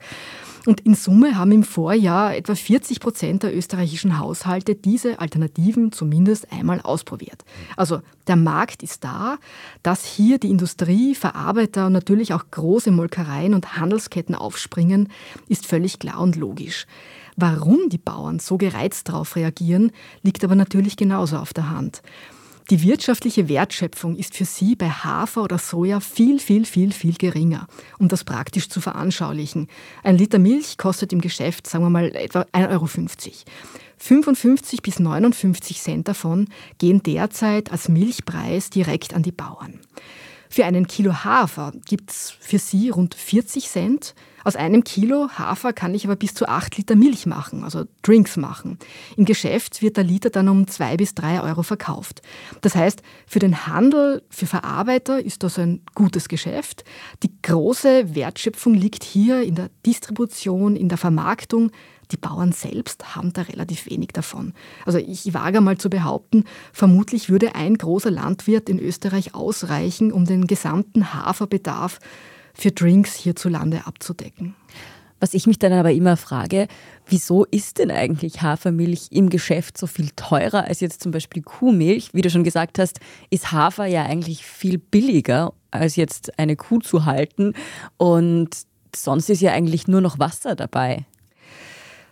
Und 0.66 0.82
in 0.82 0.96
Summe 0.96 1.38
haben 1.38 1.52
im 1.52 1.64
Vorjahr 1.64 2.36
etwa 2.36 2.56
40 2.56 3.00
Prozent 3.00 3.44
der 3.44 3.56
österreichischen 3.56 4.18
Haushalte 4.18 4.74
diese 4.76 5.20
Alternativen 5.20 5.92
zumindest 5.92 6.52
einmal 6.52 6.82
ausprobiert. 6.82 7.46
Also 7.78 8.02
der 8.28 8.36
Markt 8.36 8.82
ist 8.82 9.04
da, 9.04 9.38
dass 9.84 10.06
hier 10.06 10.40
die 10.40 10.50
Industrie, 10.50 11.14
Verarbeiter 11.14 11.86
und 11.86 11.94
natürlich 11.94 12.34
auch 12.34 12.46
große 12.50 12.90
Molkereien 12.90 13.54
und 13.54 13.78
Handelsketten 13.78 14.34
aufspringen, 14.34 15.10
ist 15.48 15.68
völlig 15.68 16.00
klar 16.00 16.20
und 16.20 16.36
logisch. 16.36 16.88
Warum 17.36 17.90
die 17.90 17.98
Bauern 17.98 18.40
so 18.40 18.58
gereizt 18.58 19.10
darauf 19.10 19.36
reagieren, 19.36 19.92
liegt 20.24 20.44
aber 20.44 20.56
natürlich 20.56 20.96
genauso 20.96 21.38
auf 21.38 21.54
der 21.54 21.70
Hand. 21.70 22.02
Die 22.72 22.82
wirtschaftliche 22.82 23.48
Wertschöpfung 23.48 24.16
ist 24.16 24.36
für 24.36 24.46
sie 24.46 24.76
bei 24.76 24.90
Hafer 24.90 25.44
oder 25.44 25.60
Soja 25.60 26.00
viel, 26.00 26.40
viel, 26.40 26.66
viel, 26.66 26.92
viel 26.92 27.14
geringer, 27.14 27.68
um 28.00 28.08
das 28.08 28.24
praktisch 28.24 28.70
zu 28.70 28.82
veranschaulichen. 28.82 29.68
Ein 30.04 30.18
Liter 30.18 30.40
Milch 30.40 30.80
kostet 30.80 31.14
im 31.14 31.22
Geschäft, 31.22 31.68
sagen 31.68 31.84
wir 31.84 31.92
mal, 31.92 32.16
etwa 32.16 32.42
1,50 32.54 32.72
Euro. 32.72 32.88
55 33.98 34.82
bis 34.82 35.00
59 35.00 35.80
Cent 35.80 36.08
davon 36.08 36.48
gehen 36.80 37.04
derzeit 37.04 37.72
als 37.72 37.88
Milchpreis 37.88 38.72
direkt 38.72 39.14
an 39.14 39.22
die 39.22 39.32
Bauern. 39.32 39.80
Für 40.50 40.66
einen 40.66 40.88
Kilo 40.88 41.24
Hafer 41.24 41.72
gibt 41.86 42.12
es 42.12 42.34
für 42.40 42.60
sie 42.60 42.90
rund 42.90 43.14
40 43.14 43.68
Cent, 43.68 44.16
aus 44.46 44.56
einem 44.56 44.84
Kilo 44.84 45.28
Hafer 45.30 45.74
kann 45.74 45.96
ich 45.96 46.06
aber 46.06 46.16
bis 46.16 46.36
zu 46.36 46.48
acht 46.48 46.78
Liter 46.78 46.96
Milch 46.96 47.26
machen, 47.26 47.64
also 47.64 47.86
Drinks 48.04 48.38
machen. 48.38 48.78
Im 49.18 49.26
Geschäft 49.26 49.82
wird 49.82 49.98
der 49.98 50.04
Liter 50.04 50.30
dann 50.30 50.48
um 50.48 50.68
zwei 50.68 50.98
bis 50.98 51.16
drei 51.16 51.42
Euro 51.42 51.64
verkauft. 51.64 52.22
Das 52.62 52.76
heißt, 52.76 53.02
für 53.26 53.40
den 53.40 53.66
Handel, 53.66 54.22
für 54.30 54.46
Verarbeiter 54.46 55.20
ist 55.20 55.42
das 55.42 55.58
ein 55.58 55.82
gutes 55.96 56.30
Geschäft. 56.30 56.84
Die 57.24 57.32
große 57.42 58.14
Wertschöpfung 58.14 58.76
liegt 58.76 59.04
hier 59.04 59.42
in 59.42 59.56
der 59.56 59.72
Distribution, 59.84 60.76
in 60.76 60.90
der 60.90 61.00
Vermarktung. 61.00 61.72
Die 62.12 62.18
Bauern 62.18 62.52
selbst 62.52 63.16
haben 63.16 63.34
da 63.34 63.42
relativ 63.42 63.90
wenig 63.90 64.10
davon. 64.14 64.54
Also 64.86 65.00
ich 65.00 65.34
wage 65.34 65.60
mal 65.60 65.80
zu 65.80 65.90
behaupten, 65.90 66.44
vermutlich 66.72 67.30
würde 67.32 67.56
ein 67.56 67.80
großer 67.80 68.12
Landwirt 68.12 68.70
in 68.70 68.80
Österreich 68.80 69.34
ausreichen, 69.34 70.12
um 70.12 70.26
den 70.26 70.46
gesamten 70.46 71.16
Haferbedarf 71.16 72.00
für 72.56 72.72
Drinks 72.72 73.16
hierzulande 73.16 73.86
abzudecken. 73.86 74.56
Was 75.20 75.34
ich 75.34 75.48
mich 75.48 75.60
dann 75.60 75.72
aber 75.72 75.92
immer 75.92 76.18
frage, 76.18 76.68
wieso 77.08 77.46
ist 77.46 77.80
denn 77.80 77.90
eigentlich 77.90 78.42
Hafermilch 78.42 79.08
im 79.12 79.30
Geschäft 79.30 79.78
so 79.78 79.88
viel 79.88 80.10
teurer 80.16 80.66
als 80.66 80.82
jetzt 80.82 81.02
zum 81.02 81.12
Beispiel 81.12 81.42
Kuhmilch? 81.42 82.10
Wie 82.14 82.22
du 82.22 82.30
schon 82.30 82.44
gesagt 82.44 82.80
hast, 82.80 83.00
ist 83.30 83.52
Hafer 83.52 83.86
ja 83.86 84.04
eigentlich 84.04 84.46
viel 84.46 84.78
billiger, 84.78 85.54
als 85.72 85.96
jetzt 85.96 86.38
eine 86.38 86.56
Kuh 86.56 86.80
zu 86.80 87.06
halten. 87.06 87.54
Und 87.98 88.50
sonst 88.94 89.30
ist 89.30 89.42
ja 89.42 89.54
eigentlich 89.54 89.88
nur 89.88 90.02
noch 90.02 90.20
Wasser 90.20 90.56
dabei. 90.56 91.06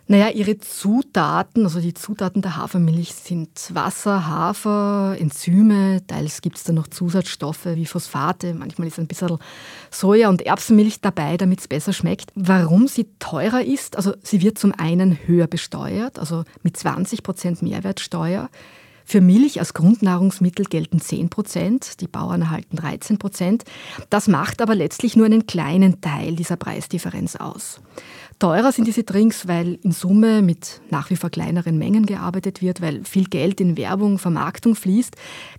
Naja, 0.06 0.28
ihre 0.28 0.58
Zutaten, 0.58 1.64
also 1.64 1.80
die 1.80 1.94
Zutaten 1.94 2.42
der 2.42 2.56
Hafermilch 2.56 3.14
sind 3.14 3.48
Wasser, 3.72 4.26
Hafer, 4.26 5.16
Enzyme, 5.18 6.06
teils 6.06 6.42
gibt 6.42 6.58
es 6.58 6.64
da 6.64 6.74
noch 6.74 6.88
Zusatzstoffe 6.88 7.64
wie 7.64 7.86
Phosphate, 7.86 8.52
manchmal 8.52 8.88
ist 8.88 8.98
ein 8.98 9.06
bisschen 9.06 9.38
Soja 9.90 10.28
und 10.28 10.42
Erbsenmilch 10.42 11.00
dabei, 11.00 11.38
damit 11.38 11.60
es 11.60 11.68
besser 11.68 11.94
schmeckt. 11.94 12.32
Warum 12.34 12.86
sie 12.86 13.06
teurer 13.18 13.64
ist, 13.64 13.96
also 13.96 14.12
sie 14.22 14.42
wird 14.42 14.58
zum 14.58 14.72
einen 14.72 15.18
höher 15.26 15.46
besteuert, 15.46 16.18
also 16.18 16.44
mit 16.62 16.76
20 16.76 17.22
Prozent 17.22 17.62
Mehrwertsteuer. 17.62 18.50
Für 19.06 19.20
Milch 19.20 19.58
als 19.58 19.74
Grundnahrungsmittel 19.74 20.64
gelten 20.64 21.00
10 21.00 21.28
Prozent, 21.28 22.00
die 22.00 22.08
Bauern 22.08 22.40
erhalten 22.42 22.76
13 22.76 23.18
Prozent. 23.18 23.64
Das 24.08 24.28
macht 24.28 24.62
aber 24.62 24.74
letztlich 24.74 25.14
nur 25.14 25.26
einen 25.26 25.46
kleinen 25.46 26.00
Teil 26.00 26.36
dieser 26.36 26.56
Preisdifferenz 26.56 27.36
aus. 27.36 27.80
Teurer 28.38 28.72
sind 28.72 28.86
diese 28.86 29.04
Drinks, 29.04 29.46
weil 29.46 29.78
in 29.82 29.92
Summe 29.92 30.42
mit 30.42 30.80
nach 30.90 31.10
wie 31.10 31.16
vor 31.16 31.30
kleineren 31.30 31.78
Mengen 31.78 32.06
gearbeitet 32.06 32.62
wird, 32.62 32.80
weil 32.80 33.04
viel 33.04 33.24
Geld 33.24 33.60
in 33.60 33.76
Werbung, 33.76 34.18
Vermarktung 34.18 34.74
fließt. 34.74 35.16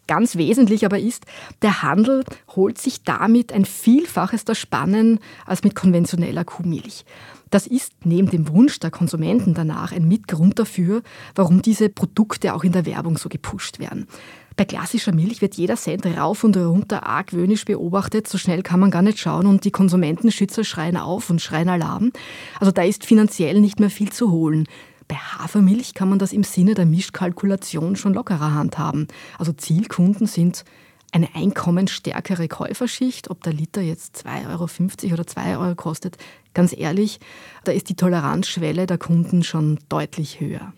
Ganz 0.07 0.35
wesentlich 0.35 0.85
aber 0.85 0.99
ist, 0.99 1.25
der 1.61 1.81
Handel 1.83 2.23
holt 2.55 2.77
sich 2.77 3.03
damit 3.03 3.53
ein 3.53 3.65
Vielfaches 3.65 4.45
der 4.45 4.55
Spannen 4.55 5.19
als 5.45 5.63
mit 5.63 5.75
konventioneller 5.75 6.43
Kuhmilch. 6.43 7.05
Das 7.49 7.67
ist 7.67 7.93
neben 8.03 8.29
dem 8.29 8.49
Wunsch 8.49 8.79
der 8.79 8.91
Konsumenten 8.91 9.53
danach 9.53 9.91
ein 9.91 10.07
Mitgrund 10.07 10.59
dafür, 10.59 11.01
warum 11.35 11.61
diese 11.61 11.89
Produkte 11.89 12.53
auch 12.53 12.63
in 12.63 12.73
der 12.73 12.85
Werbung 12.85 13.17
so 13.17 13.29
gepusht 13.29 13.79
werden. 13.79 14.07
Bei 14.57 14.63
klassischer 14.63 15.13
Milch 15.13 15.41
wird 15.41 15.55
jeder 15.55 15.75
Cent 15.75 16.05
rauf 16.05 16.45
und 16.45 16.55
runter 16.55 17.05
argwöhnisch 17.05 17.65
beobachtet. 17.65 18.27
So 18.27 18.37
schnell 18.37 18.63
kann 18.63 18.79
man 18.79 18.89
gar 18.89 19.01
nicht 19.01 19.19
schauen 19.19 19.47
und 19.47 19.65
die 19.65 19.71
Konsumentenschützer 19.71 20.63
schreien 20.63 20.95
auf 20.95 21.29
und 21.29 21.41
schreien 21.41 21.67
Alarm. 21.67 22.11
Also 22.59 22.71
da 22.71 22.83
ist 22.83 23.05
finanziell 23.05 23.59
nicht 23.59 23.81
mehr 23.81 23.89
viel 23.89 24.11
zu 24.11 24.31
holen. 24.31 24.67
Bei 25.07 25.15
Hafermilch 25.15 25.93
kann 25.93 26.09
man 26.09 26.19
das 26.19 26.31
im 26.31 26.43
Sinne 26.43 26.73
der 26.73 26.85
Mischkalkulation 26.85 27.95
schon 27.95 28.13
lockerer 28.13 28.53
handhaben. 28.53 29.07
Also 29.37 29.51
Zielkunden 29.51 30.25
sind 30.25 30.63
eine 31.11 31.35
einkommensstärkere 31.35 32.47
Käuferschicht, 32.47 33.29
ob 33.29 33.43
der 33.43 33.53
Liter 33.53 33.81
jetzt 33.81 34.25
2,50 34.25 35.05
Euro 35.05 35.13
oder 35.13 35.27
2 35.27 35.57
Euro 35.57 35.75
kostet, 35.75 36.17
ganz 36.53 36.75
ehrlich, 36.75 37.19
da 37.63 37.71
ist 37.71 37.89
die 37.89 37.95
Toleranzschwelle 37.95 38.85
der 38.85 38.97
Kunden 38.97 39.43
schon 39.43 39.79
deutlich 39.87 40.39
höher. 40.39 40.73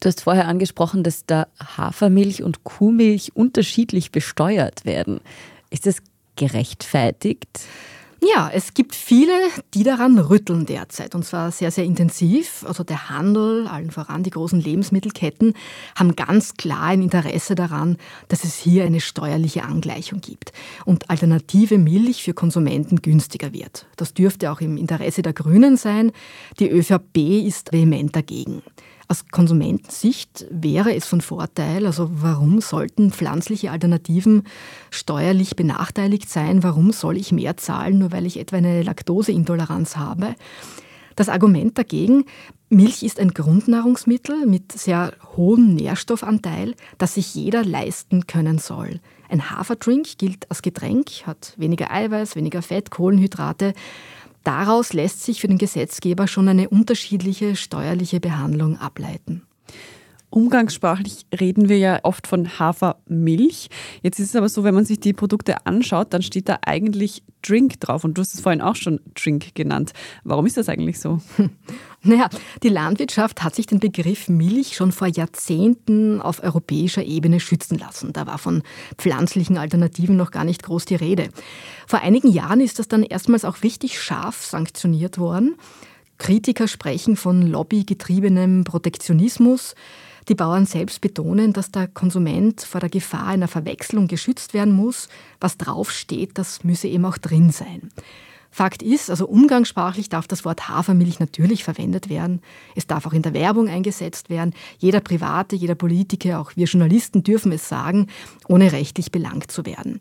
Du 0.00 0.08
hast 0.08 0.22
vorher 0.22 0.46
angesprochen, 0.46 1.02
dass 1.02 1.26
da 1.26 1.48
Hafermilch 1.76 2.42
und 2.42 2.64
Kuhmilch 2.64 3.32
unterschiedlich 3.34 4.12
besteuert 4.12 4.84
werden. 4.84 5.20
Ist 5.70 5.86
das 5.86 5.98
gerechtfertigt? 6.36 7.48
Ja, 8.20 8.50
es 8.52 8.74
gibt 8.74 8.96
viele, 8.96 9.32
die 9.74 9.84
daran 9.84 10.18
rütteln 10.18 10.66
derzeit 10.66 11.14
und 11.14 11.24
zwar 11.24 11.52
sehr, 11.52 11.70
sehr 11.70 11.84
intensiv. 11.84 12.64
Also 12.66 12.82
der 12.82 13.10
Handel, 13.10 13.68
allen 13.68 13.92
voran 13.92 14.24
die 14.24 14.30
großen 14.30 14.60
Lebensmittelketten, 14.60 15.54
haben 15.94 16.16
ganz 16.16 16.54
klar 16.54 16.82
ein 16.84 17.02
Interesse 17.02 17.54
daran, 17.54 17.96
dass 18.26 18.42
es 18.42 18.56
hier 18.56 18.84
eine 18.84 19.00
steuerliche 19.00 19.62
Angleichung 19.62 20.20
gibt 20.20 20.52
und 20.84 21.10
alternative 21.10 21.78
Milch 21.78 22.24
für 22.24 22.34
Konsumenten 22.34 23.02
günstiger 23.02 23.52
wird. 23.52 23.86
Das 23.96 24.14
dürfte 24.14 24.50
auch 24.50 24.60
im 24.60 24.76
Interesse 24.76 25.22
der 25.22 25.32
Grünen 25.32 25.76
sein. 25.76 26.10
Die 26.58 26.70
ÖVP 26.70 27.46
ist 27.46 27.72
vehement 27.72 28.16
dagegen. 28.16 28.62
Aus 29.10 29.26
Konsumentensicht 29.30 30.44
wäre 30.50 30.94
es 30.94 31.06
von 31.06 31.22
Vorteil, 31.22 31.86
also 31.86 32.10
warum 32.12 32.60
sollten 32.60 33.10
pflanzliche 33.10 33.70
Alternativen 33.70 34.42
steuerlich 34.90 35.56
benachteiligt 35.56 36.28
sein? 36.28 36.62
Warum 36.62 36.92
soll 36.92 37.16
ich 37.16 37.32
mehr 37.32 37.56
zahlen, 37.56 38.00
nur 38.00 38.12
weil 38.12 38.26
ich 38.26 38.38
etwa 38.38 38.58
eine 38.58 38.82
Laktoseintoleranz 38.82 39.96
habe? 39.96 40.34
Das 41.16 41.30
Argument 41.30 41.78
dagegen, 41.78 42.26
Milch 42.68 43.02
ist 43.02 43.18
ein 43.18 43.30
Grundnahrungsmittel 43.30 44.44
mit 44.44 44.72
sehr 44.72 45.14
hohem 45.36 45.74
Nährstoffanteil, 45.74 46.74
das 46.98 47.14
sich 47.14 47.34
jeder 47.34 47.64
leisten 47.64 48.26
können 48.26 48.58
soll. 48.58 49.00
Ein 49.30 49.50
Haferdrink 49.50 50.18
gilt 50.18 50.50
als 50.50 50.60
Getränk, 50.60 51.26
hat 51.26 51.54
weniger 51.56 51.90
Eiweiß, 51.90 52.36
weniger 52.36 52.60
Fett, 52.60 52.90
Kohlenhydrate 52.90 53.72
Daraus 54.44 54.92
lässt 54.92 55.22
sich 55.22 55.40
für 55.40 55.48
den 55.48 55.58
Gesetzgeber 55.58 56.28
schon 56.28 56.48
eine 56.48 56.68
unterschiedliche 56.68 57.56
steuerliche 57.56 58.20
Behandlung 58.20 58.78
ableiten. 58.78 59.42
Umgangssprachlich 60.30 61.24
reden 61.38 61.70
wir 61.70 61.78
ja 61.78 62.00
oft 62.02 62.26
von 62.26 62.58
Hafermilch. 62.58 63.68
Jetzt 64.02 64.20
ist 64.20 64.30
es 64.30 64.36
aber 64.36 64.50
so, 64.50 64.62
wenn 64.62 64.74
man 64.74 64.84
sich 64.84 65.00
die 65.00 65.14
Produkte 65.14 65.64
anschaut, 65.66 66.12
dann 66.12 66.20
steht 66.20 66.50
da 66.50 66.58
eigentlich 66.66 67.22
Drink 67.40 67.80
drauf. 67.80 68.04
Und 68.04 68.18
du 68.18 68.20
hast 68.20 68.34
es 68.34 68.40
vorhin 68.40 68.60
auch 68.60 68.76
schon 68.76 69.00
Drink 69.14 69.54
genannt. 69.54 69.92
Warum 70.24 70.44
ist 70.44 70.56
das 70.56 70.68
eigentlich 70.68 71.00
so? 71.00 71.20
Naja, 72.02 72.28
die 72.62 72.68
Landwirtschaft 72.68 73.42
hat 73.42 73.56
sich 73.56 73.66
den 73.66 73.80
Begriff 73.80 74.28
Milch 74.28 74.76
schon 74.76 74.92
vor 74.92 75.08
Jahrzehnten 75.08 76.22
auf 76.22 76.40
europäischer 76.40 77.02
Ebene 77.02 77.40
schützen 77.40 77.76
lassen. 77.76 78.12
Da 78.12 78.24
war 78.24 78.38
von 78.38 78.62
pflanzlichen 78.96 79.58
Alternativen 79.58 80.16
noch 80.16 80.30
gar 80.30 80.44
nicht 80.44 80.62
groß 80.62 80.84
die 80.84 80.94
Rede. 80.94 81.28
Vor 81.88 82.00
einigen 82.00 82.28
Jahren 82.30 82.60
ist 82.60 82.78
das 82.78 82.86
dann 82.86 83.02
erstmals 83.02 83.44
auch 83.44 83.64
richtig 83.64 84.00
scharf 84.00 84.44
sanktioniert 84.44 85.18
worden. 85.18 85.56
Kritiker 86.18 86.68
sprechen 86.68 87.16
von 87.16 87.42
lobbygetriebenem 87.42 88.62
Protektionismus. 88.62 89.74
Die 90.28 90.34
Bauern 90.34 90.66
selbst 90.66 91.00
betonen, 91.00 91.54
dass 91.54 91.70
der 91.70 91.88
Konsument 91.88 92.60
vor 92.60 92.80
der 92.80 92.90
Gefahr 92.90 93.26
einer 93.26 93.48
Verwechslung 93.48 94.08
geschützt 94.08 94.52
werden 94.52 94.74
muss. 94.74 95.08
Was 95.40 95.56
draufsteht, 95.56 96.32
das 96.34 96.64
müsse 96.64 96.86
eben 96.86 97.06
auch 97.06 97.16
drin 97.16 97.50
sein. 97.50 97.90
Fakt 98.50 98.82
ist, 98.82 99.10
also 99.10 99.26
umgangssprachlich 99.26 100.08
darf 100.08 100.26
das 100.26 100.44
Wort 100.44 100.68
Hafermilch 100.68 101.20
natürlich 101.20 101.64
verwendet 101.64 102.08
werden. 102.08 102.40
Es 102.74 102.86
darf 102.86 103.06
auch 103.06 103.12
in 103.12 103.22
der 103.22 103.34
Werbung 103.34 103.68
eingesetzt 103.68 104.30
werden. 104.30 104.54
Jeder 104.78 105.00
Private, 105.00 105.54
jeder 105.54 105.74
Politiker, 105.74 106.40
auch 106.40 106.52
wir 106.56 106.66
Journalisten 106.66 107.22
dürfen 107.22 107.52
es 107.52 107.68
sagen, 107.68 108.08
ohne 108.48 108.72
rechtlich 108.72 109.12
belangt 109.12 109.52
zu 109.52 109.66
werden. 109.66 110.00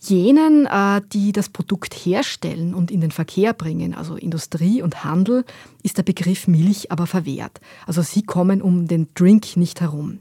Jenen, 0.00 0.66
äh, 0.66 1.00
die 1.12 1.32
das 1.32 1.50
Produkt 1.50 1.94
herstellen 1.94 2.74
und 2.74 2.90
in 2.90 3.00
den 3.00 3.10
Verkehr 3.10 3.52
bringen, 3.52 3.94
also 3.94 4.16
Industrie 4.16 4.82
und 4.82 5.04
Handel, 5.04 5.44
ist 5.82 5.98
der 5.98 6.02
Begriff 6.02 6.48
Milch 6.48 6.90
aber 6.90 7.06
verwehrt. 7.06 7.60
Also 7.86 8.02
sie 8.02 8.22
kommen 8.22 8.62
um 8.62 8.88
den 8.88 9.08
Drink 9.14 9.56
nicht 9.56 9.80
herum. 9.80 10.20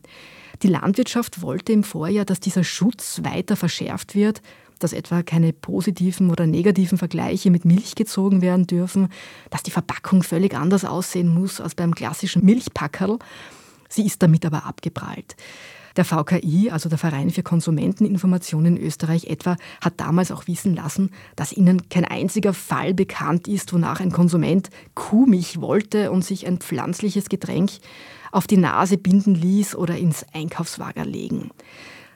Die 0.62 0.68
Landwirtschaft 0.68 1.42
wollte 1.42 1.72
im 1.72 1.84
Vorjahr, 1.84 2.26
dass 2.26 2.40
dieser 2.40 2.64
Schutz 2.64 3.22
weiter 3.24 3.56
verschärft 3.56 4.14
wird 4.14 4.42
dass 4.84 4.94
etwa 4.94 5.24
keine 5.24 5.54
positiven 5.54 6.30
oder 6.30 6.48
negativen 6.48 6.98
Vergleiche 6.98 7.52
mit 7.52 7.66
Milch 7.66 7.96
gezogen 7.96 8.42
werden 8.42 8.68
dürfen, 8.68 9.10
dass 9.50 9.64
die 9.64 9.72
Verpackung 9.72 10.24
völlig 10.24 10.56
anders 10.56 10.86
aussehen 10.86 11.34
muss 11.34 11.62
als 11.62 11.76
beim 11.76 11.96
klassischen 11.96 12.46
Milchpackerl. 12.46 13.20
Sie 13.90 14.06
ist 14.06 14.22
damit 14.22 14.46
aber 14.46 14.66
abgeprallt. 14.66 15.36
Der 15.98 16.06
VKI, 16.06 16.70
also 16.72 16.88
der 16.88 16.98
Verein 16.98 17.32
für 17.32 17.44
Konsumenteninformation 17.44 18.66
in 18.66 18.78
Österreich 18.78 19.26
etwa, 19.26 19.58
hat 19.82 20.00
damals 20.00 20.32
auch 20.32 20.48
wissen 20.48 20.74
lassen, 20.74 21.12
dass 21.36 21.52
ihnen 21.52 21.90
kein 21.90 22.06
einziger 22.06 22.54
Fall 22.54 22.94
bekannt 22.94 23.48
ist, 23.48 23.74
wonach 23.74 24.00
ein 24.00 24.12
Konsument 24.12 24.70
Kuhmilch 24.96 25.60
wollte 25.60 26.12
und 26.12 26.24
sich 26.24 26.48
ein 26.48 26.60
pflanzliches 26.60 27.28
Getränk 27.28 27.72
auf 28.32 28.48
die 28.48 28.58
Nase 28.58 28.98
binden 28.98 29.36
ließ 29.36 29.76
oder 29.76 29.98
ins 29.98 30.26
Einkaufswagen 30.34 31.04
legen. 31.04 31.52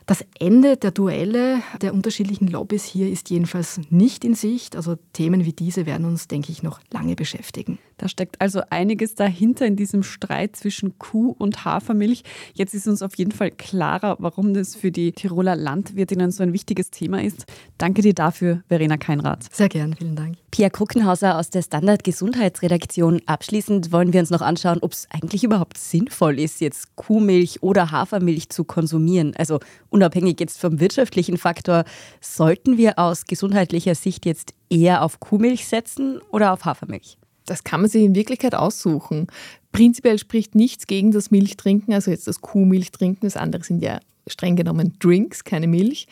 Das 0.06 0.24
Ende 0.40 0.78
der 0.78 0.92
Duelle 0.92 1.62
der 1.82 1.94
unterschiedlichen 1.94 2.48
Lobbys 2.48 2.84
hier 2.84 3.10
ist 3.10 3.32
jedenfalls 3.32 3.82
nicht 3.90 4.24
in 4.24 4.36
Sicht. 4.36 4.76
Also 4.76 4.98
Themen 5.14 5.46
wie 5.46 5.54
diese 5.54 5.88
werden 5.88 6.06
uns, 6.06 6.28
denke 6.28 6.52
ich, 6.52 6.62
noch 6.62 6.80
lange 6.92 7.16
beschäftigen. 7.16 7.80
Da 7.98 8.08
steckt 8.08 8.42
also 8.42 8.62
einiges 8.70 9.16
dahinter 9.16 9.66
in 9.66 9.76
diesem 9.76 10.04
Streit 10.04 10.56
zwischen 10.56 11.00
Kuh 11.00 11.36
und 11.38 11.64
Hafermilch. 11.66 12.24
Jetzt 12.54 12.74
ist 12.74 12.88
uns 12.88 13.02
auf 13.02 13.16
jeden 13.16 13.32
Fall 13.32 13.52
klarer, 13.52 14.18
warum 14.20 14.54
das 14.54 14.76
für 14.76 14.92
die 14.92 15.14
Tiroler 15.14 15.56
Landwirtinnen 15.56 16.32
so 16.32 16.44
ein 16.44 16.54
wichtiges 16.54 16.92
Thema 16.92 17.24
ist. 17.24 17.46
Danke 17.78 18.02
dir 18.02 18.14
dafür, 18.14 18.64
Verena 18.68 18.98
Keinrath. 18.98 19.54
Sehr 19.54 19.70
gern, 19.70 19.96
vielen 19.96 20.16
Dank. 20.16 20.38
Pia 20.52 20.70
Kruckenhauser 20.70 21.38
aus 21.38 21.50
der 21.50 21.62
Standard 21.62 22.04
Gesundheitsredaktion. 22.04 23.22
Abschließend 23.26 23.92
wollen 23.92 24.14
wir 24.14 24.22
uns 24.22 24.30
noch 24.30 24.42
anschauen, 24.42 24.80
ob 24.82 24.94
es 24.94 25.08
eigentlich 25.10 25.44
überhaupt 25.44 25.78
sinnvoll 25.78 26.40
ist, 26.40 26.62
jetzt 26.62 26.96
Kuhmilch 26.96 27.62
oder 27.62 27.92
Hafermilch 27.92 28.50
zu 28.50 28.64
konsumieren. 28.64 29.34
Also 29.38 29.60
unabhängig 29.90 30.40
jetzt 30.40 30.60
vom 30.60 30.80
wirtschaftlichen 30.80 31.38
Faktor, 31.38 31.84
sollten 32.22 32.78
wir 32.78 33.00
aus 33.00 33.26
gesundheitlicher 33.26 33.96
Sicht 33.96 34.26
jetzt 34.26 34.54
eher 34.70 35.02
auf 35.02 35.20
Kuhmilch 35.20 35.68
setzen 35.68 36.20
oder 36.32 36.54
auf 36.54 36.64
Hafermilch? 36.64 37.18
Das 37.46 37.64
kann 37.64 37.82
man 37.82 37.90
sich 37.90 38.04
in 38.04 38.16
Wirklichkeit 38.16 38.56
aussuchen. 38.56 39.28
Prinzipiell 39.72 40.18
spricht 40.18 40.56
nichts 40.56 40.88
gegen 40.88 41.12
das 41.12 41.32
Milchtrinken, 41.32 41.94
also 41.94 42.12
jetzt 42.12 42.28
das 42.28 42.42
Kuhmilch 42.42 42.92
trinken. 42.92 43.26
Das 43.26 43.38
andere 43.38 43.64
sind 43.64 43.82
ja 43.82 44.00
streng 44.28 44.56
genommen 44.56 44.94
Drinks, 45.00 45.44
keine 45.44 45.68
Milch. 45.68 46.08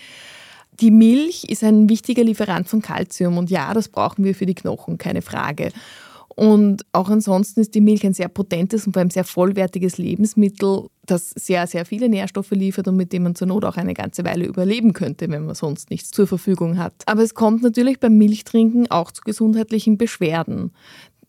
Die 0.79 0.91
Milch 0.91 1.45
ist 1.45 1.63
ein 1.63 1.89
wichtiger 1.89 2.23
Lieferant 2.23 2.67
von 2.67 2.81
Kalzium 2.81 3.37
und 3.37 3.49
ja, 3.49 3.73
das 3.73 3.89
brauchen 3.89 4.23
wir 4.25 4.33
für 4.35 4.45
die 4.45 4.55
Knochen, 4.55 4.97
keine 4.97 5.21
Frage. 5.21 5.71
Und 6.35 6.83
auch 6.93 7.09
ansonsten 7.09 7.59
ist 7.59 7.75
die 7.75 7.81
Milch 7.81 8.03
ein 8.05 8.15
sehr 8.15 8.27
potentes 8.27 8.87
und 8.87 8.93
vor 8.93 9.01
allem 9.01 9.11
sehr 9.11 9.23
vollwertiges 9.23 9.99
Lebensmittel, 9.99 10.87
das 11.05 11.29
sehr, 11.29 11.67
sehr 11.67 11.85
viele 11.85 12.09
Nährstoffe 12.09 12.51
liefert 12.51 12.87
und 12.87 12.95
mit 12.95 13.13
dem 13.13 13.23
man 13.23 13.35
zur 13.35 13.47
Not 13.47 13.65
auch 13.65 13.77
eine 13.77 13.93
ganze 13.93 14.23
Weile 14.23 14.45
überleben 14.45 14.93
könnte, 14.93 15.29
wenn 15.29 15.45
man 15.45 15.53
sonst 15.53 15.91
nichts 15.91 16.09
zur 16.09 16.25
Verfügung 16.25 16.79
hat. 16.79 16.93
Aber 17.05 17.21
es 17.21 17.35
kommt 17.35 17.61
natürlich 17.61 17.99
beim 17.99 18.17
Milchtrinken 18.17 18.89
auch 18.89 19.11
zu 19.11 19.21
gesundheitlichen 19.21 19.99
Beschwerden 19.99 20.71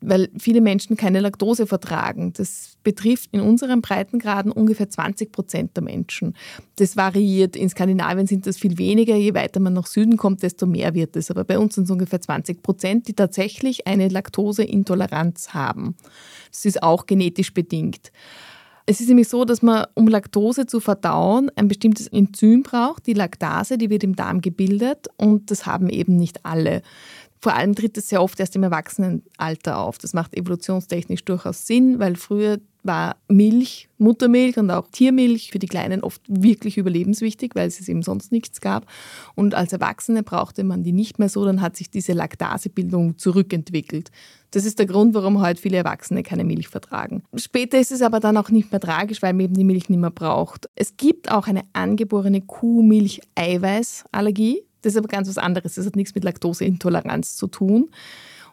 weil 0.06 0.28
viele 0.38 0.60
Menschen 0.60 0.96
keine 0.96 1.20
Laktose 1.20 1.66
vertragen. 1.66 2.32
Das 2.34 2.76
betrifft 2.82 3.30
in 3.32 3.40
unseren 3.40 3.82
Breitengraden 3.82 4.52
ungefähr 4.52 4.88
20 4.88 5.32
Prozent 5.32 5.76
der 5.76 5.82
Menschen. 5.82 6.34
Das 6.76 6.96
variiert. 6.96 7.56
In 7.56 7.68
Skandinavien 7.68 8.26
sind 8.26 8.46
das 8.46 8.58
viel 8.58 8.78
weniger. 8.78 9.16
Je 9.16 9.34
weiter 9.34 9.60
man 9.60 9.72
nach 9.72 9.86
Süden 9.86 10.16
kommt, 10.16 10.42
desto 10.42 10.66
mehr 10.66 10.94
wird 10.94 11.16
es. 11.16 11.30
Aber 11.30 11.44
bei 11.44 11.58
uns 11.58 11.74
sind 11.74 11.84
es 11.84 11.90
ungefähr 11.90 12.20
20 12.20 12.62
Prozent, 12.62 13.08
die 13.08 13.14
tatsächlich 13.14 13.86
eine 13.86 14.08
Laktoseintoleranz 14.08 15.54
haben. 15.54 15.96
Das 16.50 16.64
ist 16.64 16.82
auch 16.82 17.06
genetisch 17.06 17.54
bedingt. 17.54 18.12
Es 18.86 19.00
ist 19.00 19.08
nämlich 19.08 19.28
so, 19.28 19.46
dass 19.46 19.62
man, 19.62 19.86
um 19.94 20.08
Laktose 20.08 20.66
zu 20.66 20.78
verdauen, 20.78 21.50
ein 21.56 21.68
bestimmtes 21.68 22.06
Enzym 22.06 22.62
braucht, 22.62 23.06
die 23.06 23.14
Laktase, 23.14 23.78
die 23.78 23.88
wird 23.88 24.04
im 24.04 24.14
Darm 24.14 24.42
gebildet 24.42 25.08
und 25.16 25.50
das 25.50 25.64
haben 25.64 25.88
eben 25.88 26.16
nicht 26.16 26.44
alle. 26.44 26.82
Vor 27.44 27.54
allem 27.54 27.74
tritt 27.74 27.98
es 27.98 28.08
sehr 28.08 28.22
oft 28.22 28.40
erst 28.40 28.56
im 28.56 28.62
Erwachsenenalter 28.62 29.76
auf. 29.76 29.98
Das 29.98 30.14
macht 30.14 30.34
evolutionstechnisch 30.34 31.26
durchaus 31.26 31.66
Sinn, 31.66 31.98
weil 31.98 32.16
früher 32.16 32.58
war 32.82 33.16
Milch, 33.28 33.90
Muttermilch 33.98 34.56
und 34.56 34.70
auch 34.70 34.88
Tiermilch 34.90 35.50
für 35.50 35.58
die 35.58 35.66
Kleinen 35.66 36.02
oft 36.02 36.22
wirklich 36.26 36.78
überlebenswichtig, 36.78 37.50
weil 37.54 37.68
es 37.68 37.86
eben 37.86 38.00
sonst 38.00 38.32
nichts 38.32 38.62
gab. 38.62 38.86
Und 39.34 39.54
als 39.54 39.74
Erwachsene 39.74 40.22
brauchte 40.22 40.64
man 40.64 40.84
die 40.84 40.92
nicht 40.92 41.18
mehr 41.18 41.28
so, 41.28 41.44
dann 41.44 41.60
hat 41.60 41.76
sich 41.76 41.90
diese 41.90 42.14
Laktasebildung 42.14 43.18
zurückentwickelt. 43.18 44.10
Das 44.50 44.64
ist 44.64 44.78
der 44.78 44.86
Grund, 44.86 45.12
warum 45.12 45.42
heute 45.42 45.60
viele 45.60 45.76
Erwachsene 45.76 46.22
keine 46.22 46.44
Milch 46.44 46.68
vertragen. 46.68 47.24
Später 47.36 47.78
ist 47.78 47.92
es 47.92 48.00
aber 48.00 48.20
dann 48.20 48.38
auch 48.38 48.48
nicht 48.48 48.72
mehr 48.72 48.80
tragisch, 48.80 49.20
weil 49.20 49.34
man 49.34 49.44
eben 49.44 49.52
die 49.52 49.64
Milch 49.64 49.90
nicht 49.90 50.00
mehr 50.00 50.10
braucht. 50.10 50.70
Es 50.76 50.96
gibt 50.96 51.30
auch 51.30 51.46
eine 51.46 51.60
angeborene 51.74 52.40
Kuhmilch-Eiweißallergie. 52.40 54.62
Das 54.84 54.92
ist 54.92 54.98
aber 54.98 55.08
ganz 55.08 55.28
was 55.28 55.38
anderes. 55.38 55.74
Das 55.74 55.86
hat 55.86 55.96
nichts 55.96 56.14
mit 56.14 56.24
Laktoseintoleranz 56.24 57.36
zu 57.36 57.46
tun. 57.46 57.90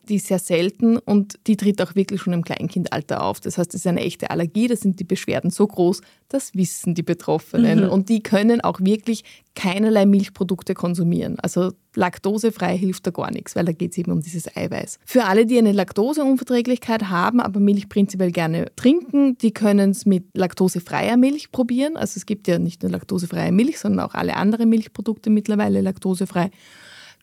Die 0.10 0.16
ist 0.16 0.28
sehr 0.28 0.40
selten 0.40 0.98
und 0.98 1.40
die 1.46 1.58
tritt 1.58 1.80
auch 1.82 1.94
wirklich 1.94 2.22
schon 2.22 2.34
im 2.34 2.44
Kleinkindalter 2.44 3.24
auf. 3.24 3.40
Das 3.40 3.58
heißt, 3.58 3.74
es 3.76 3.82
ist 3.82 3.88
eine 3.88 4.02
echte 4.02 4.32
Allergie, 4.32 4.68
da 4.68 4.76
sind 4.76 5.00
die 5.00 5.04
Beschwerden 5.04 5.52
so 5.52 5.68
groß, 5.68 6.02
das 6.28 6.56
wissen 6.56 6.96
die 6.96 7.04
Betroffenen. 7.04 7.84
Mhm. 7.84 7.90
Und 7.90 8.10
die 8.10 8.24
können 8.24 8.62
auch 8.62 8.80
wirklich 8.80 9.24
keinerlei 9.54 10.08
Milchprodukte 10.08 10.74
konsumieren. 10.74 11.38
Also 11.42 11.74
laktosefrei 11.96 12.78
hilft 12.78 13.08
da 13.08 13.12
gar 13.12 13.32
nichts, 13.32 13.56
weil 13.56 13.66
da 13.66 13.72
geht 13.72 13.92
es 13.92 13.98
eben 13.98 14.12
um 14.12 14.22
dieses 14.22 14.56
Eiweiß. 14.56 15.00
Für 15.06 15.26
alle, 15.26 15.46
die 15.46 15.58
eine 15.58 15.72
Laktoseunverträglichkeit 15.72 17.10
haben, 17.10 17.40
aber 17.40 17.60
Milch 17.60 17.90
prinzipiell 17.90 18.32
gerne 18.32 18.68
trinken, 18.76 19.38
die 19.38 19.52
können 19.52 19.92
es 19.92 20.06
mit 20.06 20.26
laktosefreier 20.34 21.18
Milch 21.18 21.52
probieren. 21.52 21.98
Also 21.98 22.18
es 22.18 22.26
gibt 22.26 22.48
ja 22.48 22.60
nicht 22.60 22.84
nur 22.84 22.92
laktosefreie 22.92 23.52
Milch, 23.52 23.80
sondern 23.80 24.06
auch 24.06 24.14
alle 24.14 24.36
anderen 24.36 24.70
Milchprodukte 24.70 25.30
mittlerweile 25.30 25.82
laktosefrei 25.82 26.52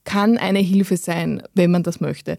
kann 0.09 0.39
eine 0.39 0.61
Hilfe 0.61 0.97
sein, 0.97 1.43
wenn 1.55 1.71
man 1.71 1.83
das 1.83 2.01
möchte. 2.01 2.39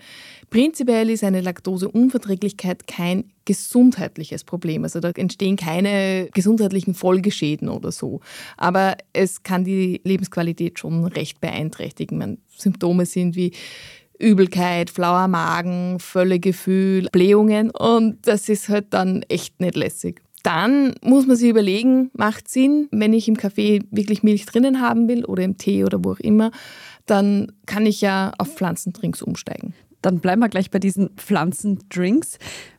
Prinzipiell 0.49 1.11
ist 1.11 1.23
eine 1.23 1.41
Laktoseunverträglichkeit 1.41 2.87
kein 2.87 3.25
gesundheitliches 3.45 4.43
Problem. 4.43 4.83
Also 4.83 4.99
da 4.99 5.11
entstehen 5.11 5.55
keine 5.55 6.29
gesundheitlichen 6.33 6.95
Folgeschäden 6.95 7.69
oder 7.69 7.91
so. 7.91 8.21
Aber 8.57 8.97
es 9.13 9.43
kann 9.43 9.65
die 9.65 10.01
Lebensqualität 10.03 10.79
schon 10.79 11.05
recht 11.05 11.41
beeinträchtigen. 11.41 12.17
Man, 12.17 12.39
Symptome 12.57 13.05
sind 13.05 13.35
wie 13.35 13.51
Übelkeit, 14.17 14.89
flauer 14.89 15.27
Magen, 15.27 15.99
Völlegefühl, 15.99 17.07
Blähungen 17.11 17.69
und 17.69 18.17
das 18.27 18.49
ist 18.49 18.67
halt 18.67 18.87
dann 18.89 19.23
echt 19.29 19.61
nicht 19.61 19.75
lässig. 19.75 20.21
Dann 20.43 20.95
muss 21.01 21.27
man 21.27 21.35
sich 21.35 21.49
überlegen, 21.49 22.11
macht 22.13 22.47
Sinn, 22.47 22.87
wenn 22.91 23.13
ich 23.13 23.27
im 23.27 23.37
Kaffee 23.37 23.81
wirklich 23.91 24.23
Milch 24.23 24.45
drinnen 24.45 24.81
haben 24.81 25.07
will 25.07 25.25
oder 25.25 25.43
im 25.43 25.57
Tee 25.57 25.83
oder 25.83 26.03
wo 26.03 26.13
auch 26.13 26.19
immer, 26.19 26.51
dann 27.09 27.51
kann 27.65 27.85
ich 27.85 28.01
ja 28.01 28.33
auf 28.37 28.55
Pflanzendrinks 28.55 29.21
umsteigen. 29.21 29.73
Dann 30.01 30.19
bleiben 30.19 30.41
wir 30.41 30.49
gleich 30.49 30.71
bei 30.71 30.79
diesen 30.79 31.09
Pflanzendrinks. 31.17 32.37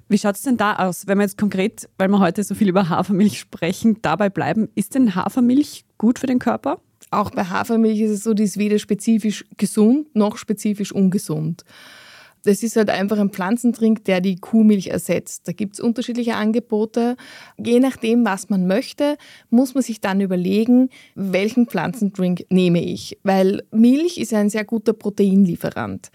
Wie 0.08 0.18
schaut 0.18 0.36
es 0.36 0.42
denn 0.42 0.56
da 0.56 0.76
aus, 0.76 1.06
wenn 1.06 1.18
wir 1.18 1.22
jetzt 1.22 1.38
konkret, 1.38 1.88
weil 1.98 2.08
wir 2.08 2.18
heute 2.18 2.42
so 2.42 2.54
viel 2.54 2.68
über 2.68 2.88
Hafermilch 2.88 3.38
sprechen, 3.38 3.98
dabei 4.02 4.28
bleiben? 4.28 4.68
Ist 4.74 4.94
denn 4.94 5.14
Hafermilch 5.14 5.84
gut 5.98 6.18
für 6.18 6.26
den 6.26 6.38
Körper? 6.38 6.80
Auch 7.10 7.30
bei 7.30 7.44
Hafermilch 7.44 8.00
ist 8.00 8.10
es 8.10 8.22
so, 8.22 8.34
die 8.34 8.44
ist 8.44 8.58
weder 8.58 8.78
spezifisch 8.78 9.44
gesund 9.56 10.14
noch 10.14 10.36
spezifisch 10.36 10.92
ungesund. 10.92 11.64
Das 12.44 12.62
ist 12.62 12.76
halt 12.76 12.90
einfach 12.90 13.18
ein 13.18 13.30
Pflanzendrink, 13.30 14.04
der 14.04 14.20
die 14.20 14.36
Kuhmilch 14.36 14.88
ersetzt. 14.88 15.46
Da 15.48 15.52
gibt 15.52 15.74
es 15.74 15.80
unterschiedliche 15.80 16.36
Angebote. 16.36 17.16
Je 17.58 17.80
nachdem, 17.80 18.24
was 18.24 18.48
man 18.48 18.66
möchte, 18.66 19.16
muss 19.50 19.74
man 19.74 19.82
sich 19.82 20.00
dann 20.00 20.20
überlegen, 20.20 20.90
welchen 21.14 21.66
Pflanzendrink 21.66 22.46
nehme 22.50 22.82
ich. 22.82 23.18
Weil 23.22 23.62
Milch 23.70 24.18
ist 24.18 24.34
ein 24.34 24.50
sehr 24.50 24.64
guter 24.64 24.92
Proteinlieferant. 24.92 26.10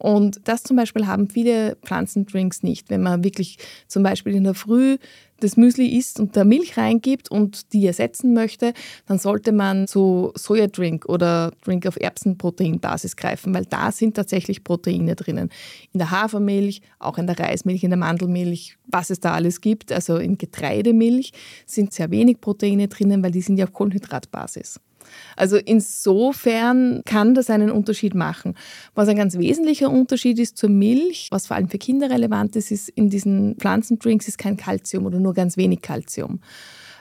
Und 0.00 0.40
das 0.44 0.62
zum 0.62 0.78
Beispiel 0.78 1.06
haben 1.06 1.28
viele 1.28 1.76
Pflanzendrinks 1.84 2.62
nicht. 2.62 2.88
Wenn 2.88 3.02
man 3.02 3.22
wirklich 3.22 3.58
zum 3.86 4.02
Beispiel 4.02 4.34
in 4.34 4.44
der 4.44 4.54
Früh 4.54 4.96
das 5.40 5.56
Müsli 5.56 5.96
isst 5.96 6.20
und 6.20 6.36
da 6.36 6.44
Milch 6.44 6.76
reingibt 6.76 7.30
und 7.30 7.72
die 7.72 7.86
ersetzen 7.86 8.34
möchte, 8.34 8.72
dann 9.06 9.18
sollte 9.18 9.52
man 9.52 9.86
zu 9.86 10.32
Sojadrink 10.34 11.06
oder 11.06 11.52
Drink 11.64 11.86
auf 11.86 12.00
Erbsenproteinbasis 12.00 13.16
greifen, 13.16 13.54
weil 13.54 13.64
da 13.64 13.92
sind 13.92 14.14
tatsächlich 14.14 14.64
Proteine 14.64 15.16
drinnen. 15.16 15.50
In 15.92 15.98
der 15.98 16.10
Hafermilch, 16.10 16.82
auch 16.98 17.18
in 17.18 17.26
der 17.26 17.38
Reismilch, 17.38 17.82
in 17.82 17.90
der 17.90 17.98
Mandelmilch, 17.98 18.76
was 18.86 19.10
es 19.10 19.20
da 19.20 19.32
alles 19.32 19.60
gibt. 19.60 19.92
Also 19.92 20.16
in 20.16 20.38
Getreidemilch 20.38 21.32
sind 21.66 21.92
sehr 21.92 22.10
wenig 22.10 22.40
Proteine 22.40 22.88
drinnen, 22.88 23.22
weil 23.22 23.30
die 23.30 23.42
sind 23.42 23.58
ja 23.58 23.64
auf 23.64 23.72
Kohlenhydratbasis. 23.72 24.80
Also 25.36 25.56
insofern 25.56 27.02
kann 27.04 27.34
das 27.34 27.50
einen 27.50 27.70
Unterschied 27.70 28.14
machen. 28.14 28.54
Was 28.94 29.08
ein 29.08 29.16
ganz 29.16 29.38
wesentlicher 29.38 29.90
Unterschied 29.90 30.38
ist 30.38 30.56
zur 30.56 30.70
Milch, 30.70 31.28
was 31.30 31.46
vor 31.46 31.56
allem 31.56 31.68
für 31.68 31.78
Kinder 31.78 32.10
relevant 32.10 32.56
ist, 32.56 32.70
ist 32.70 32.88
in 32.90 33.10
diesen 33.10 33.56
Pflanzendrinks 33.56 34.28
ist 34.28 34.38
kein 34.38 34.56
Kalzium 34.56 35.06
oder 35.06 35.20
nur 35.20 35.34
ganz 35.34 35.56
wenig 35.56 35.82
Kalzium. 35.82 36.40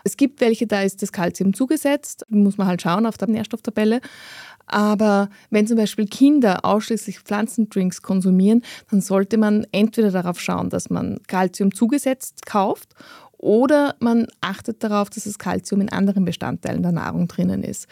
Es 0.03 0.17
gibt 0.17 0.41
welche, 0.41 0.65
da 0.67 0.81
ist 0.81 1.01
das 1.01 1.11
Kalzium 1.11 1.53
zugesetzt, 1.53 2.25
muss 2.29 2.57
man 2.57 2.67
halt 2.67 2.81
schauen 2.81 3.05
auf 3.05 3.17
der 3.17 3.27
Nährstofftabelle. 3.27 4.01
Aber 4.65 5.29
wenn 5.49 5.65
zum 5.65 5.77
Beispiel 5.77 6.05
Kinder 6.05 6.63
ausschließlich 6.63 7.19
Pflanzendrinks 7.21 8.01
konsumieren, 8.03 8.61
dann 8.91 9.01
sollte 9.01 9.37
man 9.37 9.65
entweder 9.71 10.11
darauf 10.11 10.39
schauen, 10.39 10.69
dass 10.69 10.91
man 10.91 11.19
Kalzium 11.27 11.73
zugesetzt 11.73 12.45
kauft 12.45 12.93
oder 13.39 13.95
man 13.99 14.27
achtet 14.41 14.83
darauf, 14.83 15.09
dass 15.09 15.23
das 15.23 15.39
Kalzium 15.39 15.79
in 15.79 15.89
anderen 15.89 16.25
Bestandteilen 16.25 16.83
der 16.83 16.91
Nahrung 16.91 17.27
drinnen 17.29 17.63
ist. 17.63 17.87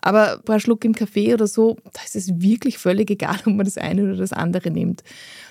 Aber 0.00 0.34
ein 0.34 0.42
paar 0.42 0.58
Schluck 0.58 0.84
im 0.86 0.94
Kaffee 0.94 1.34
oder 1.34 1.46
so, 1.46 1.76
da 1.92 2.00
ist 2.02 2.16
es 2.16 2.40
wirklich 2.40 2.78
völlig 2.78 3.10
egal, 3.10 3.36
ob 3.44 3.54
man 3.54 3.66
das 3.66 3.76
eine 3.76 4.04
oder 4.04 4.16
das 4.16 4.32
andere 4.32 4.70
nimmt. 4.70 5.02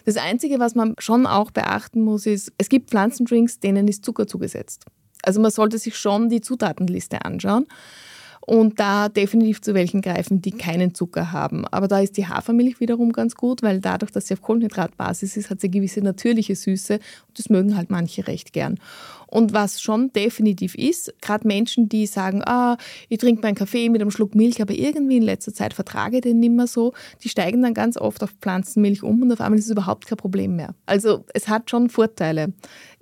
Das 0.04 0.18
Einzige, 0.18 0.60
was 0.60 0.74
man 0.74 0.96
schon 0.98 1.28
auch 1.28 1.52
beachten 1.52 2.02
muss, 2.02 2.26
ist, 2.26 2.52
es 2.58 2.70
gibt 2.70 2.90
Pflanzendrinks, 2.90 3.60
denen 3.60 3.88
ist 3.88 4.04
Zucker 4.04 4.26
zugesetzt. 4.26 4.86
Also 5.22 5.40
man 5.40 5.52
sollte 5.52 5.78
sich 5.78 5.96
schon 5.96 6.30
die 6.30 6.42
Zutatenliste 6.42 7.24
anschauen 7.24 7.68
und 8.46 8.80
da 8.80 9.10
definitiv 9.10 9.62
zu 9.62 9.74
welchen 9.74 10.02
greifen, 10.02 10.42
die 10.42 10.52
keinen 10.52 10.94
Zucker 10.94 11.32
haben. 11.32 11.66
Aber 11.68 11.88
da 11.88 12.00
ist 12.00 12.16
die 12.18 12.28
Hafermilch 12.28 12.80
wiederum 12.80 13.12
ganz 13.12 13.36
gut, 13.36 13.64
weil 13.64 13.80
dadurch, 13.80 14.12
dass 14.12 14.28
sie 14.28 14.36
auf 14.36 14.42
Kohlenhydratbasis 14.42 15.36
ist, 15.36 15.50
hat 15.50 15.62
sie 15.62 15.68
eine 15.68 15.74
gewisse 15.74 16.02
natürliche 16.02 16.56
Süße 16.56 16.96
und 16.96 17.40
das 17.40 17.50
mögen 17.50 17.76
halt 17.76 17.90
manche 17.90 18.28
recht 18.28 18.54
gern. 18.54 18.80
Und 19.28 19.54
was 19.54 19.82
schon 19.82 20.12
definitiv 20.14 20.76
ist, 20.76 21.14
gerade 21.22 21.48
Menschen, 21.48 21.90
die 21.90 22.06
sagen, 22.06 22.42
ah, 22.46 22.78
ich 23.10 23.18
trinke 23.18 23.42
meinen 23.42 23.56
Kaffee 23.56 23.90
mit 23.90 24.02
einem 24.02 24.12
Schluck 24.12 24.36
Milch, 24.36 24.62
aber 24.62 24.74
irgendwie 24.74 25.18
in 25.18 25.24
letzter 25.24 25.54
Zeit 25.54 25.74
vertrage 25.74 26.18
ich 26.18 26.22
den 26.22 26.40
nicht 26.40 26.54
mehr 26.54 26.68
so, 26.68 26.94
die 27.24 27.30
steigen 27.30 27.62
dann 27.62 27.74
ganz 27.74 27.98
oft 27.98 28.24
auf 28.24 28.32
Pflanzenmilch 28.42 29.04
um 29.04 29.22
und 29.22 29.32
auf 29.32 29.42
einmal 29.42 29.60
ist 29.60 29.66
es 29.66 29.72
überhaupt 29.72 30.08
kein 30.08 30.18
Problem 30.18 30.56
mehr. 30.56 30.76
Also 30.86 31.26
es 31.34 31.48
hat 31.48 31.70
schon 31.70 31.90
Vorteile. 31.90 32.54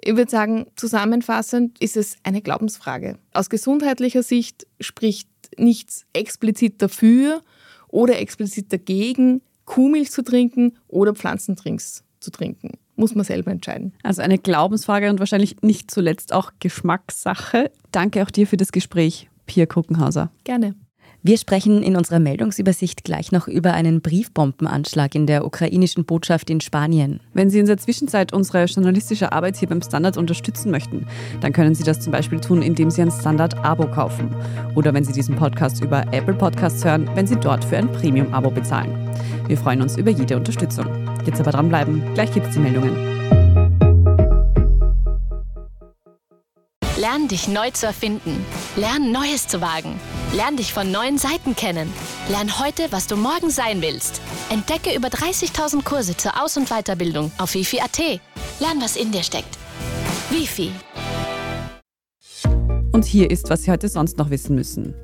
Ich 0.02 0.16
würde 0.16 0.32
sagen, 0.32 0.68
zusammenfassend 0.76 1.80
ist 1.80 1.98
es 1.98 2.18
eine 2.24 2.42
Glaubensfrage. 2.42 3.18
Aus 3.34 3.50
gesundheitlicher 3.50 4.24
Sicht 4.24 4.68
spricht 4.80 5.30
nichts 5.58 6.06
explizit 6.14 6.82
dafür 6.82 7.42
oder 7.90 8.20
explizit 8.20 8.74
dagegen, 8.74 9.42
Kuhmilch 9.66 10.12
zu 10.12 10.24
trinken 10.24 10.78
oder 10.88 11.14
Pflanzendrinks 11.14 12.04
zu 12.20 12.32
trinken. 12.32 12.72
Muss 12.96 13.16
man 13.16 13.26
selber 13.26 13.52
entscheiden. 13.52 13.94
Also 14.04 14.22
eine 14.22 14.38
Glaubensfrage 14.38 15.10
und 15.10 15.20
wahrscheinlich 15.20 15.62
nicht 15.62 15.90
zuletzt 15.90 16.34
auch 16.34 16.52
Geschmackssache. 16.60 17.72
Danke 17.92 18.24
auch 18.24 18.30
dir 18.32 18.46
für 18.46 18.58
das 18.58 18.72
Gespräch, 18.72 19.30
Pia 19.46 19.66
Kruckenhauser. 19.66 20.32
Gerne. 20.44 20.76
Wir 21.26 21.38
sprechen 21.38 21.84
in 21.84 21.96
unserer 21.96 22.20
Meldungsübersicht 22.20 23.06
gleich 23.06 23.32
noch 23.32 23.48
über 23.48 23.74
einen 23.74 24.02
Briefbombenanschlag 24.02 25.16
in 25.16 25.26
der 25.26 25.46
ukrainischen 25.46 26.04
Botschaft 26.04 26.50
in 26.50 26.60
Spanien. 26.60 27.22
Wenn 27.34 27.50
Sie 27.50 27.60
in 27.60 27.66
der 27.66 27.78
Zwischenzeit 27.78 28.34
unsere 28.34 28.66
journalistische 28.66 29.32
Arbeit 29.32 29.56
hier 29.56 29.70
beim 29.70 29.82
Standard 29.82 30.18
unterstützen 30.18 30.70
möchten, 30.70 31.08
dann 31.40 31.54
können 31.54 31.76
Sie 31.76 31.86
das 31.86 32.02
zum 32.02 32.12
Beispiel 32.12 32.42
tun, 32.42 32.62
indem 32.62 32.92
Sie 32.92 33.02
ein 33.02 33.10
Standard-Abo 33.10 33.88
kaufen. 33.88 34.36
Oder 34.76 34.94
wenn 34.94 35.06
Sie 35.06 35.14
diesen 35.14 35.38
Podcast 35.38 35.82
über 35.82 36.04
Apple 36.12 36.34
Podcasts 36.34 36.84
hören, 36.84 37.10
wenn 37.16 37.26
Sie 37.26 37.38
dort 37.38 37.64
für 37.64 37.78
ein 37.78 37.90
Premium-Abo 37.90 38.52
bezahlen. 38.52 38.92
Wir 39.48 39.58
freuen 39.58 39.82
uns 39.82 39.96
über 39.96 40.12
jede 40.12 40.36
Unterstützung. 40.36 40.88
Jetzt 41.26 41.40
aber 41.40 41.52
dranbleiben, 41.52 42.04
gleich 42.16 42.34
gibt 42.34 42.48
es 42.48 42.54
die 42.54 42.60
Meldungen. 42.60 43.43
Lern 47.04 47.28
dich 47.28 47.50
neu 47.50 47.70
zu 47.72 47.86
erfinden. 47.86 48.46
Lern 48.78 49.12
Neues 49.12 49.50
zu 49.50 49.60
wagen. 49.60 50.00
Lern 50.34 50.56
dich 50.56 50.72
von 50.72 50.90
neuen 50.90 51.18
Seiten 51.18 51.54
kennen. 51.54 51.92
Lern 52.30 52.60
heute, 52.60 52.94
was 52.94 53.08
du 53.08 53.18
morgen 53.18 53.50
sein 53.50 53.82
willst. 53.82 54.22
Entdecke 54.50 54.96
über 54.96 55.10
30.000 55.10 55.84
Kurse 55.84 56.16
zur 56.16 56.42
Aus- 56.42 56.56
und 56.56 56.70
Weiterbildung 56.70 57.30
auf 57.40 57.56
wifi.at. 57.56 58.00
Lern, 58.62 58.80
was 58.80 58.96
in 58.96 59.12
dir 59.12 59.22
steckt. 59.22 59.58
Wifi. 60.30 60.72
Und 62.94 63.04
hier 63.04 63.30
ist, 63.30 63.50
was 63.50 63.64
Sie 63.64 63.72
heute 63.72 63.90
sonst 63.90 64.18
noch 64.18 64.30
wissen 64.30 64.56
müssen. 64.56 64.96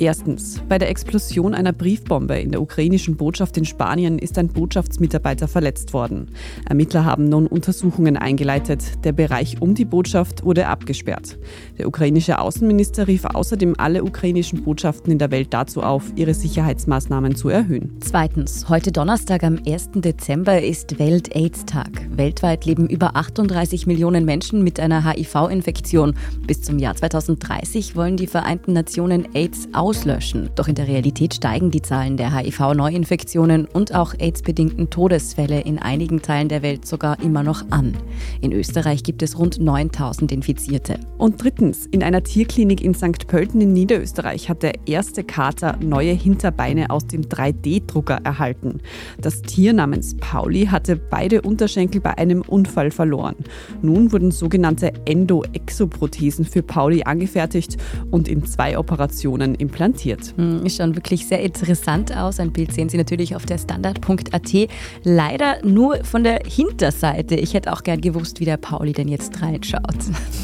Erstens. 0.00 0.62
Bei 0.66 0.78
der 0.78 0.88
Explosion 0.88 1.52
einer 1.52 1.74
Briefbombe 1.74 2.38
in 2.38 2.52
der 2.52 2.62
ukrainischen 2.62 3.16
Botschaft 3.16 3.58
in 3.58 3.66
Spanien 3.66 4.18
ist 4.18 4.38
ein 4.38 4.48
Botschaftsmitarbeiter 4.48 5.46
verletzt 5.46 5.92
worden. 5.92 6.30
Ermittler 6.66 7.04
haben 7.04 7.28
nun 7.28 7.46
Untersuchungen 7.46 8.16
eingeleitet. 8.16 9.04
Der 9.04 9.12
Bereich 9.12 9.60
um 9.60 9.74
die 9.74 9.84
Botschaft 9.84 10.42
wurde 10.42 10.68
abgesperrt. 10.68 11.38
Der 11.76 11.86
ukrainische 11.86 12.38
Außenminister 12.38 13.08
rief 13.08 13.26
außerdem 13.26 13.74
alle 13.76 14.02
ukrainischen 14.02 14.62
Botschaften 14.62 15.12
in 15.12 15.18
der 15.18 15.30
Welt 15.30 15.48
dazu 15.52 15.82
auf, 15.82 16.04
ihre 16.16 16.32
Sicherheitsmaßnahmen 16.32 17.36
zu 17.36 17.50
erhöhen. 17.50 17.98
Zweitens. 18.00 18.70
Heute 18.70 18.92
Donnerstag 18.92 19.44
am 19.44 19.58
1. 19.66 19.90
Dezember 19.96 20.62
ist 20.62 20.98
Welt-AIDS-Tag. 20.98 22.08
Weltweit 22.16 22.64
leben 22.64 22.88
über 22.88 23.16
38 23.16 23.86
Millionen 23.86 24.24
Menschen 24.24 24.64
mit 24.64 24.80
einer 24.80 25.04
HIV-Infektion. 25.04 26.14
Bis 26.46 26.62
zum 26.62 26.78
Jahr 26.78 26.96
2030 26.96 27.96
wollen 27.96 28.16
die 28.16 28.26
Vereinten 28.26 28.72
Nationen 28.72 29.28
AIDS 29.34 29.68
aus 29.74 29.89
auslöschen. 29.90 30.50
Doch 30.54 30.68
in 30.68 30.76
der 30.76 30.86
Realität 30.86 31.34
steigen 31.34 31.72
die 31.72 31.82
Zahlen 31.82 32.16
der 32.16 32.32
HIV-Neuinfektionen 32.32 33.64
und 33.64 33.92
auch 33.92 34.14
AIDS-bedingten 34.16 34.88
Todesfälle 34.88 35.62
in 35.62 35.80
einigen 35.80 36.22
Teilen 36.22 36.48
der 36.48 36.62
Welt 36.62 36.86
sogar 36.86 37.20
immer 37.20 37.42
noch 37.42 37.64
an. 37.70 37.96
In 38.40 38.52
Österreich 38.52 39.02
gibt 39.02 39.20
es 39.20 39.36
rund 39.36 39.58
9000 39.58 40.30
Infizierte. 40.30 41.00
Und 41.18 41.42
drittens, 41.42 41.86
in 41.86 42.04
einer 42.04 42.22
Tierklinik 42.22 42.80
in 42.82 42.94
St. 42.94 43.26
Pölten 43.26 43.60
in 43.60 43.72
Niederösterreich 43.72 44.48
hat 44.48 44.62
der 44.62 44.74
erste 44.86 45.24
Kater 45.24 45.76
neue 45.80 46.12
Hinterbeine 46.12 46.90
aus 46.90 47.08
dem 47.08 47.22
3D-Drucker 47.22 48.20
erhalten. 48.22 48.78
Das 49.20 49.42
Tier 49.42 49.72
namens 49.72 50.16
Pauli 50.18 50.66
hatte 50.66 50.94
beide 50.94 51.42
Unterschenkel 51.42 52.00
bei 52.00 52.16
einem 52.16 52.42
Unfall 52.42 52.92
verloren. 52.92 53.34
Nun 53.82 54.12
wurden 54.12 54.30
sogenannte 54.30 54.92
Endo-Exoprothesen 55.04 56.44
für 56.44 56.62
Pauli 56.62 57.02
angefertigt 57.02 57.76
und 58.12 58.28
in 58.28 58.44
zwei 58.44 58.78
Operationen 58.78 59.56
implantiert 59.56 59.79
implantiert. 59.80 60.34
Hm, 60.36 60.66
ist 60.66 60.76
schon 60.76 60.94
wirklich 60.94 61.26
sehr 61.26 61.40
interessant 61.40 62.14
aus. 62.14 62.38
Ein 62.38 62.52
Bild 62.52 62.72
sehen 62.72 62.90
Sie 62.90 62.98
natürlich 62.98 63.34
auf 63.34 63.46
der 63.46 63.56
Standard.at. 63.56 64.68
Leider 65.04 65.64
nur 65.64 66.04
von 66.04 66.22
der 66.22 66.40
Hinterseite. 66.46 67.34
Ich 67.36 67.54
hätte 67.54 67.72
auch 67.72 67.82
gern 67.82 68.00
gewusst, 68.00 68.40
wie 68.40 68.44
der 68.44 68.58
Pauli 68.58 68.92
denn 68.92 69.08
jetzt 69.08 69.40
reinschaut. 69.40 69.80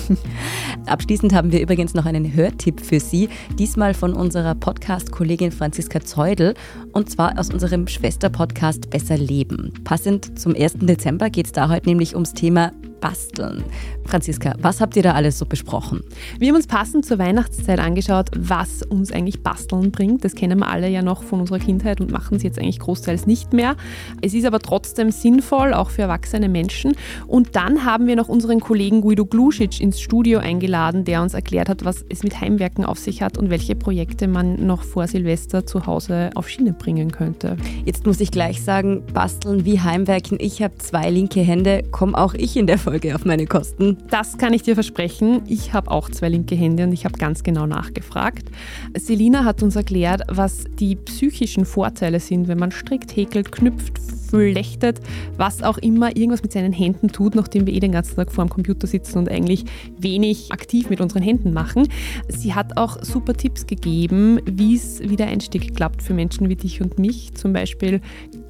Abschließend 0.87 1.35
haben 1.35 1.53
wir 1.53 1.61
übrigens 1.61 1.93
noch 1.93 2.07
einen 2.07 2.35
Hörtipp 2.35 2.81
für 2.81 2.99
Sie. 2.99 3.29
Diesmal 3.59 3.93
von 3.93 4.15
unserer 4.15 4.55
Podcast-Kollegin 4.55 5.53
Franziska 5.53 6.01
Zeudel. 6.01 6.55
Und 6.93 7.11
zwar 7.11 7.39
aus 7.39 7.53
unserem 7.53 7.87
Schwester-Podcast 7.87 8.89
Besser 8.89 9.19
Leben. 9.19 9.75
Passend 9.85 10.39
zum 10.39 10.55
1. 10.55 10.77
Dezember 10.81 11.29
geht 11.29 11.47
es 11.47 11.53
da 11.53 11.69
heute 11.69 11.89
nämlich 11.89 12.15
ums 12.15 12.33
Thema 12.33 12.73
Basteln. 13.01 13.63
Franziska, 14.07 14.55
was 14.61 14.81
habt 14.81 14.97
ihr 14.97 15.03
da 15.03 15.13
alles 15.13 15.39
so 15.39 15.47
besprochen? 15.47 16.03
Wir 16.39 16.49
haben 16.49 16.57
uns 16.57 16.67
passend 16.67 17.05
zur 17.05 17.19
Weihnachtszeit 17.19 17.79
angeschaut, 17.79 18.31
was 18.37 18.83
uns 18.83 19.13
eigentlich 19.13 19.43
Basteln 19.43 19.91
bringt. 19.91 20.25
Das 20.25 20.35
kennen 20.35 20.59
wir 20.59 20.69
alle 20.69 20.89
ja 20.89 21.03
noch 21.03 21.23
von 21.23 21.41
unserer 21.41 21.59
Kindheit 21.59 22.01
und 22.01 22.11
machen 22.11 22.37
es 22.37 22.43
jetzt 22.43 22.59
eigentlich 22.59 22.79
großteils 22.79 23.27
nicht 23.27 23.53
mehr. 23.53 23.77
Es 24.23 24.35
ist 24.35 24.45
aber 24.45 24.61
trotzdem 24.61 25.11
sinnvoll, 25.11 25.75
auch 25.75 25.91
für 25.91 26.03
erwachsene 26.03 26.49
Menschen. 26.49 26.95
Und 27.27 27.57
dann 27.57 27.85
haben 27.85 28.07
wir 28.07 28.17
noch 28.17 28.29
unseren 28.29 28.61
Kollegen 28.61 29.01
Guido 29.01 29.27
Glusic 29.27 29.81
ins 29.81 30.01
Studio 30.01 30.39
eingeladen, 30.39 31.05
der 31.05 31.23
uns 31.23 31.35
erklärt 31.35 31.69
hat, 31.69 31.85
was 31.85 32.05
es 32.09 32.23
mit 32.23 32.41
Heimwerken 32.41 32.85
auf 32.85 32.99
sich 32.99 33.23
hat 33.23 33.39
und 33.39 33.51
welche 33.51 33.75
Projekte 33.75 34.29
man 34.29 34.67
noch 34.67 34.83
vor 34.83 35.07
Silvester 35.07 35.67
zu 35.67 35.87
Hause 35.87 36.31
auf 36.35 36.49
Schiene 36.49 36.73
bringen 36.73 37.11
könnte. 37.11 37.57
Jetzt 37.85 38.07
muss 38.07 38.21
ich 38.21 38.31
gleich 38.31 38.63
sagen, 38.63 39.03
Basteln 39.13 39.65
wie 39.65 39.81
Heimwerken. 39.81 40.39
Ich 40.41 40.63
habe 40.63 40.77
zwei 40.79 41.11
linke 41.11 41.41
Hände, 41.41 41.83
komme 41.91 42.17
auch 42.17 42.35
ich 42.35 42.57
in 42.57 42.67
der 42.67 42.79
Folge 42.79 43.15
auf 43.15 43.25
meine 43.25 43.47
Kosten. 43.47 43.96
Und 44.03 44.13
das 44.13 44.39
kann 44.39 44.53
ich 44.53 44.63
dir 44.63 44.75
versprechen. 44.75 45.43
Ich 45.47 45.73
habe 45.73 45.91
auch 45.91 46.09
zwei 46.11 46.29
linke 46.29 46.55
Hände 46.55 46.85
und 46.85 46.93
ich 46.93 47.05
habe 47.05 47.19
ganz 47.19 47.43
genau 47.43 47.67
nachgefragt. 47.67 48.49
Selina 48.97 49.45
hat 49.45 49.63
uns 49.63 49.77
erklärt, 49.77 50.23
was 50.29 50.65
die 50.79 50.97
psychischen 50.97 51.65
Vorteile 51.65 52.21
sind, 52.21 52.49
wenn 52.49 52.59
man 52.59 52.71
strickt, 52.71 53.15
häkelt, 53.17 53.53
knüpft, 53.53 53.99
flechtet, 53.99 55.01
was 55.37 55.63
auch 55.63 55.79
immer 55.79 56.17
irgendwas 56.17 56.43
mit 56.43 56.53
seinen 56.53 56.73
Händen 56.73 57.09
tut, 57.09 57.35
nachdem 57.35 57.67
wir 57.67 57.75
eh 57.75 57.81
den 57.81 57.93
ganzen 57.93 58.17
Tag 58.17 58.33
vor 58.33 58.45
dem 58.45 58.51
Computer 58.51 58.87
sitzen 58.87 59.19
und 59.19 59.29
eigentlich 59.29 59.65
wenig 59.99 60.53
aktiv 60.53 60.91
mit 60.91 61.01
unseren 61.01 61.23
Händen 61.23 61.53
machen. 61.53 61.89
Sie 62.29 62.55
hat 62.55 62.77
auch 62.77 63.03
super 63.03 63.35
Tipps 63.35 63.67
gegeben, 63.67 64.41
wie 64.47 64.75
es 64.75 65.01
wieder 65.01 65.27
Einstieg 65.27 65.75
klappt 65.77 66.03
für 66.03 66.15
Menschen 66.15 66.49
wie 66.49 66.57
dich 66.57 66.81
und 66.81 66.99
mich. 66.99 67.35
Zum 67.35 67.53
Beispiel 67.53 68.01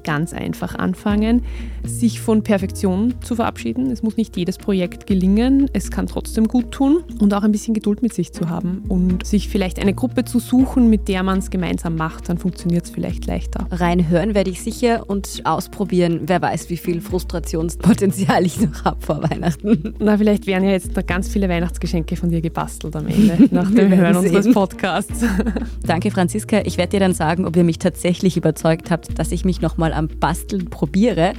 ganz 0.03 0.33
einfach 0.33 0.75
anfangen, 0.75 1.43
sich 1.83 2.21
von 2.21 2.41
Perfektion 2.41 3.15
zu 3.21 3.35
verabschieden. 3.35 3.91
Es 3.91 4.03
muss 4.03 4.17
nicht 4.17 4.37
jedes 4.37 4.57
Projekt 4.57 5.05
gelingen, 5.05 5.36
es 5.73 5.91
kann 5.91 6.07
trotzdem 6.07 6.47
gut 6.47 6.71
tun 6.71 7.03
und 7.19 7.33
auch 7.33 7.43
ein 7.43 7.51
bisschen 7.51 7.73
Geduld 7.73 8.01
mit 8.01 8.13
sich 8.13 8.33
zu 8.33 8.49
haben 8.49 8.83
und 8.87 9.25
sich 9.25 9.49
vielleicht 9.49 9.79
eine 9.79 9.93
Gruppe 9.93 10.25
zu 10.25 10.39
suchen, 10.39 10.89
mit 10.89 11.07
der 11.07 11.21
man 11.21 11.39
es 11.39 11.51
gemeinsam 11.51 11.95
macht, 11.95 12.29
dann 12.29 12.37
funktioniert 12.37 12.85
es 12.85 12.89
vielleicht 12.89 13.27
leichter. 13.27 13.67
Reinhören 13.69 14.33
werde 14.33 14.49
ich 14.49 14.61
sicher 14.61 15.07
und 15.07 15.41
ausprobieren. 15.43 16.21
Wer 16.25 16.41
weiß, 16.41 16.69
wie 16.71 16.77
viel 16.77 17.01
Frustrationspotenzial 17.01 18.45
ich 18.45 18.59
noch 18.59 18.83
habe 18.83 18.97
vor 19.05 19.21
Weihnachten. 19.29 19.93
Na, 19.99 20.17
vielleicht 20.17 20.47
werden 20.47 20.63
ja 20.63 20.71
jetzt 20.71 20.95
noch 20.95 21.05
ganz 21.05 21.27
viele 21.27 21.47
Weihnachtsgeschenke 21.49 22.15
von 22.15 22.31
dir 22.31 22.41
gebastelt 22.41 22.95
am 22.95 23.07
Ende, 23.07 23.47
nach 23.51 23.69
dem 23.69 23.95
Hören 23.95 24.15
unseres 24.17 24.51
Podcasts. 24.51 25.23
Danke, 25.85 26.09
Franziska. 26.09 26.61
Ich 26.65 26.77
werde 26.77 26.91
dir 26.91 26.99
dann 26.99 27.13
sagen, 27.13 27.45
ob 27.45 27.55
ihr 27.55 27.63
mich 27.63 27.77
tatsächlich 27.77 28.37
überzeugt 28.37 28.89
habt, 28.89 29.19
dass 29.19 29.31
ich 29.31 29.45
mich 29.45 29.61
nochmal 29.61 29.93
am 29.93 30.07
Basteln 30.07 30.65
probiere. 30.65 31.33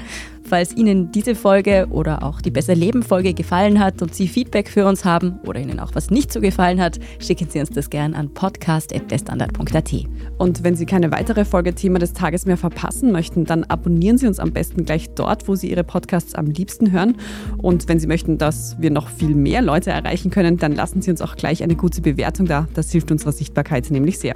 Falls 0.49 0.75
Ihnen 0.75 1.13
diese 1.13 1.35
Folge 1.35 1.89
oder 1.91 2.23
auch 2.23 2.41
die 2.41 2.51
Besser 2.51 2.75
Leben 2.75 3.03
Folge 3.03 3.35
gefallen 3.35 3.79
hat 3.79 4.01
und 4.01 4.15
Sie 4.15 4.27
Feedback 4.27 4.71
für 4.71 4.87
uns 4.87 5.05
haben 5.05 5.39
oder 5.47 5.61
Ihnen 5.61 5.79
auch 5.79 5.95
was 5.95 6.11
nicht 6.11 6.33
so 6.33 6.41
gefallen 6.41 6.81
hat, 6.81 6.99
schicken 7.19 7.49
Sie 7.51 7.61
uns 7.61 7.69
das 7.69 7.91
gern 7.91 8.15
an 8.15 8.33
podcast.derstandard.at. 8.33 9.93
Und 10.39 10.65
wenn 10.65 10.75
Sie 10.75 10.87
keine 10.87 11.13
weitere 11.13 11.45
Folge 11.45 11.75
Thema 11.75 11.99
des 11.99 12.15
Tages 12.15 12.47
mehr 12.47 12.57
verpassen 12.57 13.13
möchten, 13.13 13.45
dann 13.45 13.65
abonnieren 13.65 14.17
Sie 14.17 14.27
uns 14.27 14.41
am 14.41 14.53
besten 14.53 14.87
gleich 14.87 15.11
dort, 15.15 15.49
wo 15.49 15.55
Sie 15.55 15.71
Ihre 15.71 15.85
Podcasts 15.85 16.35
am 16.35 16.47
liebsten 16.47 16.93
hören. 16.93 17.19
Und 17.59 17.87
wenn 17.89 18.01
Sie 18.01 18.07
möchten, 18.07 18.39
dass 18.39 18.81
wir 18.81 18.91
noch 18.91 19.09
viel 19.09 19.35
mehr 19.35 19.61
Leute 19.61 19.91
erreichen 19.91 20.31
können, 20.31 20.57
dann 20.57 20.73
lassen 20.73 21.03
Sie 21.03 21.11
uns 21.11 21.21
auch 21.21 21.37
gleich 21.37 21.63
eine 21.63 21.77
gute 21.77 22.01
Bewertung 22.01 22.47
da. 22.47 22.67
Das 22.73 22.91
hilft 22.91 23.11
unserer 23.11 23.33
Sichtbarkeit 23.33 23.91
nämlich 23.91 24.19
sehr. 24.19 24.35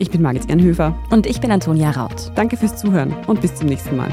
Ich 0.00 0.10
bin 0.10 0.20
Margit 0.20 0.48
Ehrenhöfer. 0.48 0.98
Und 1.10 1.26
ich 1.26 1.40
bin 1.40 1.52
Antonia 1.52 1.92
Raut. 1.92 2.32
Danke 2.34 2.56
fürs 2.56 2.76
Zuhören 2.76 3.14
und 3.28 3.40
bis 3.40 3.54
zum 3.54 3.68
nächsten 3.68 3.96
Mal. 3.96 4.12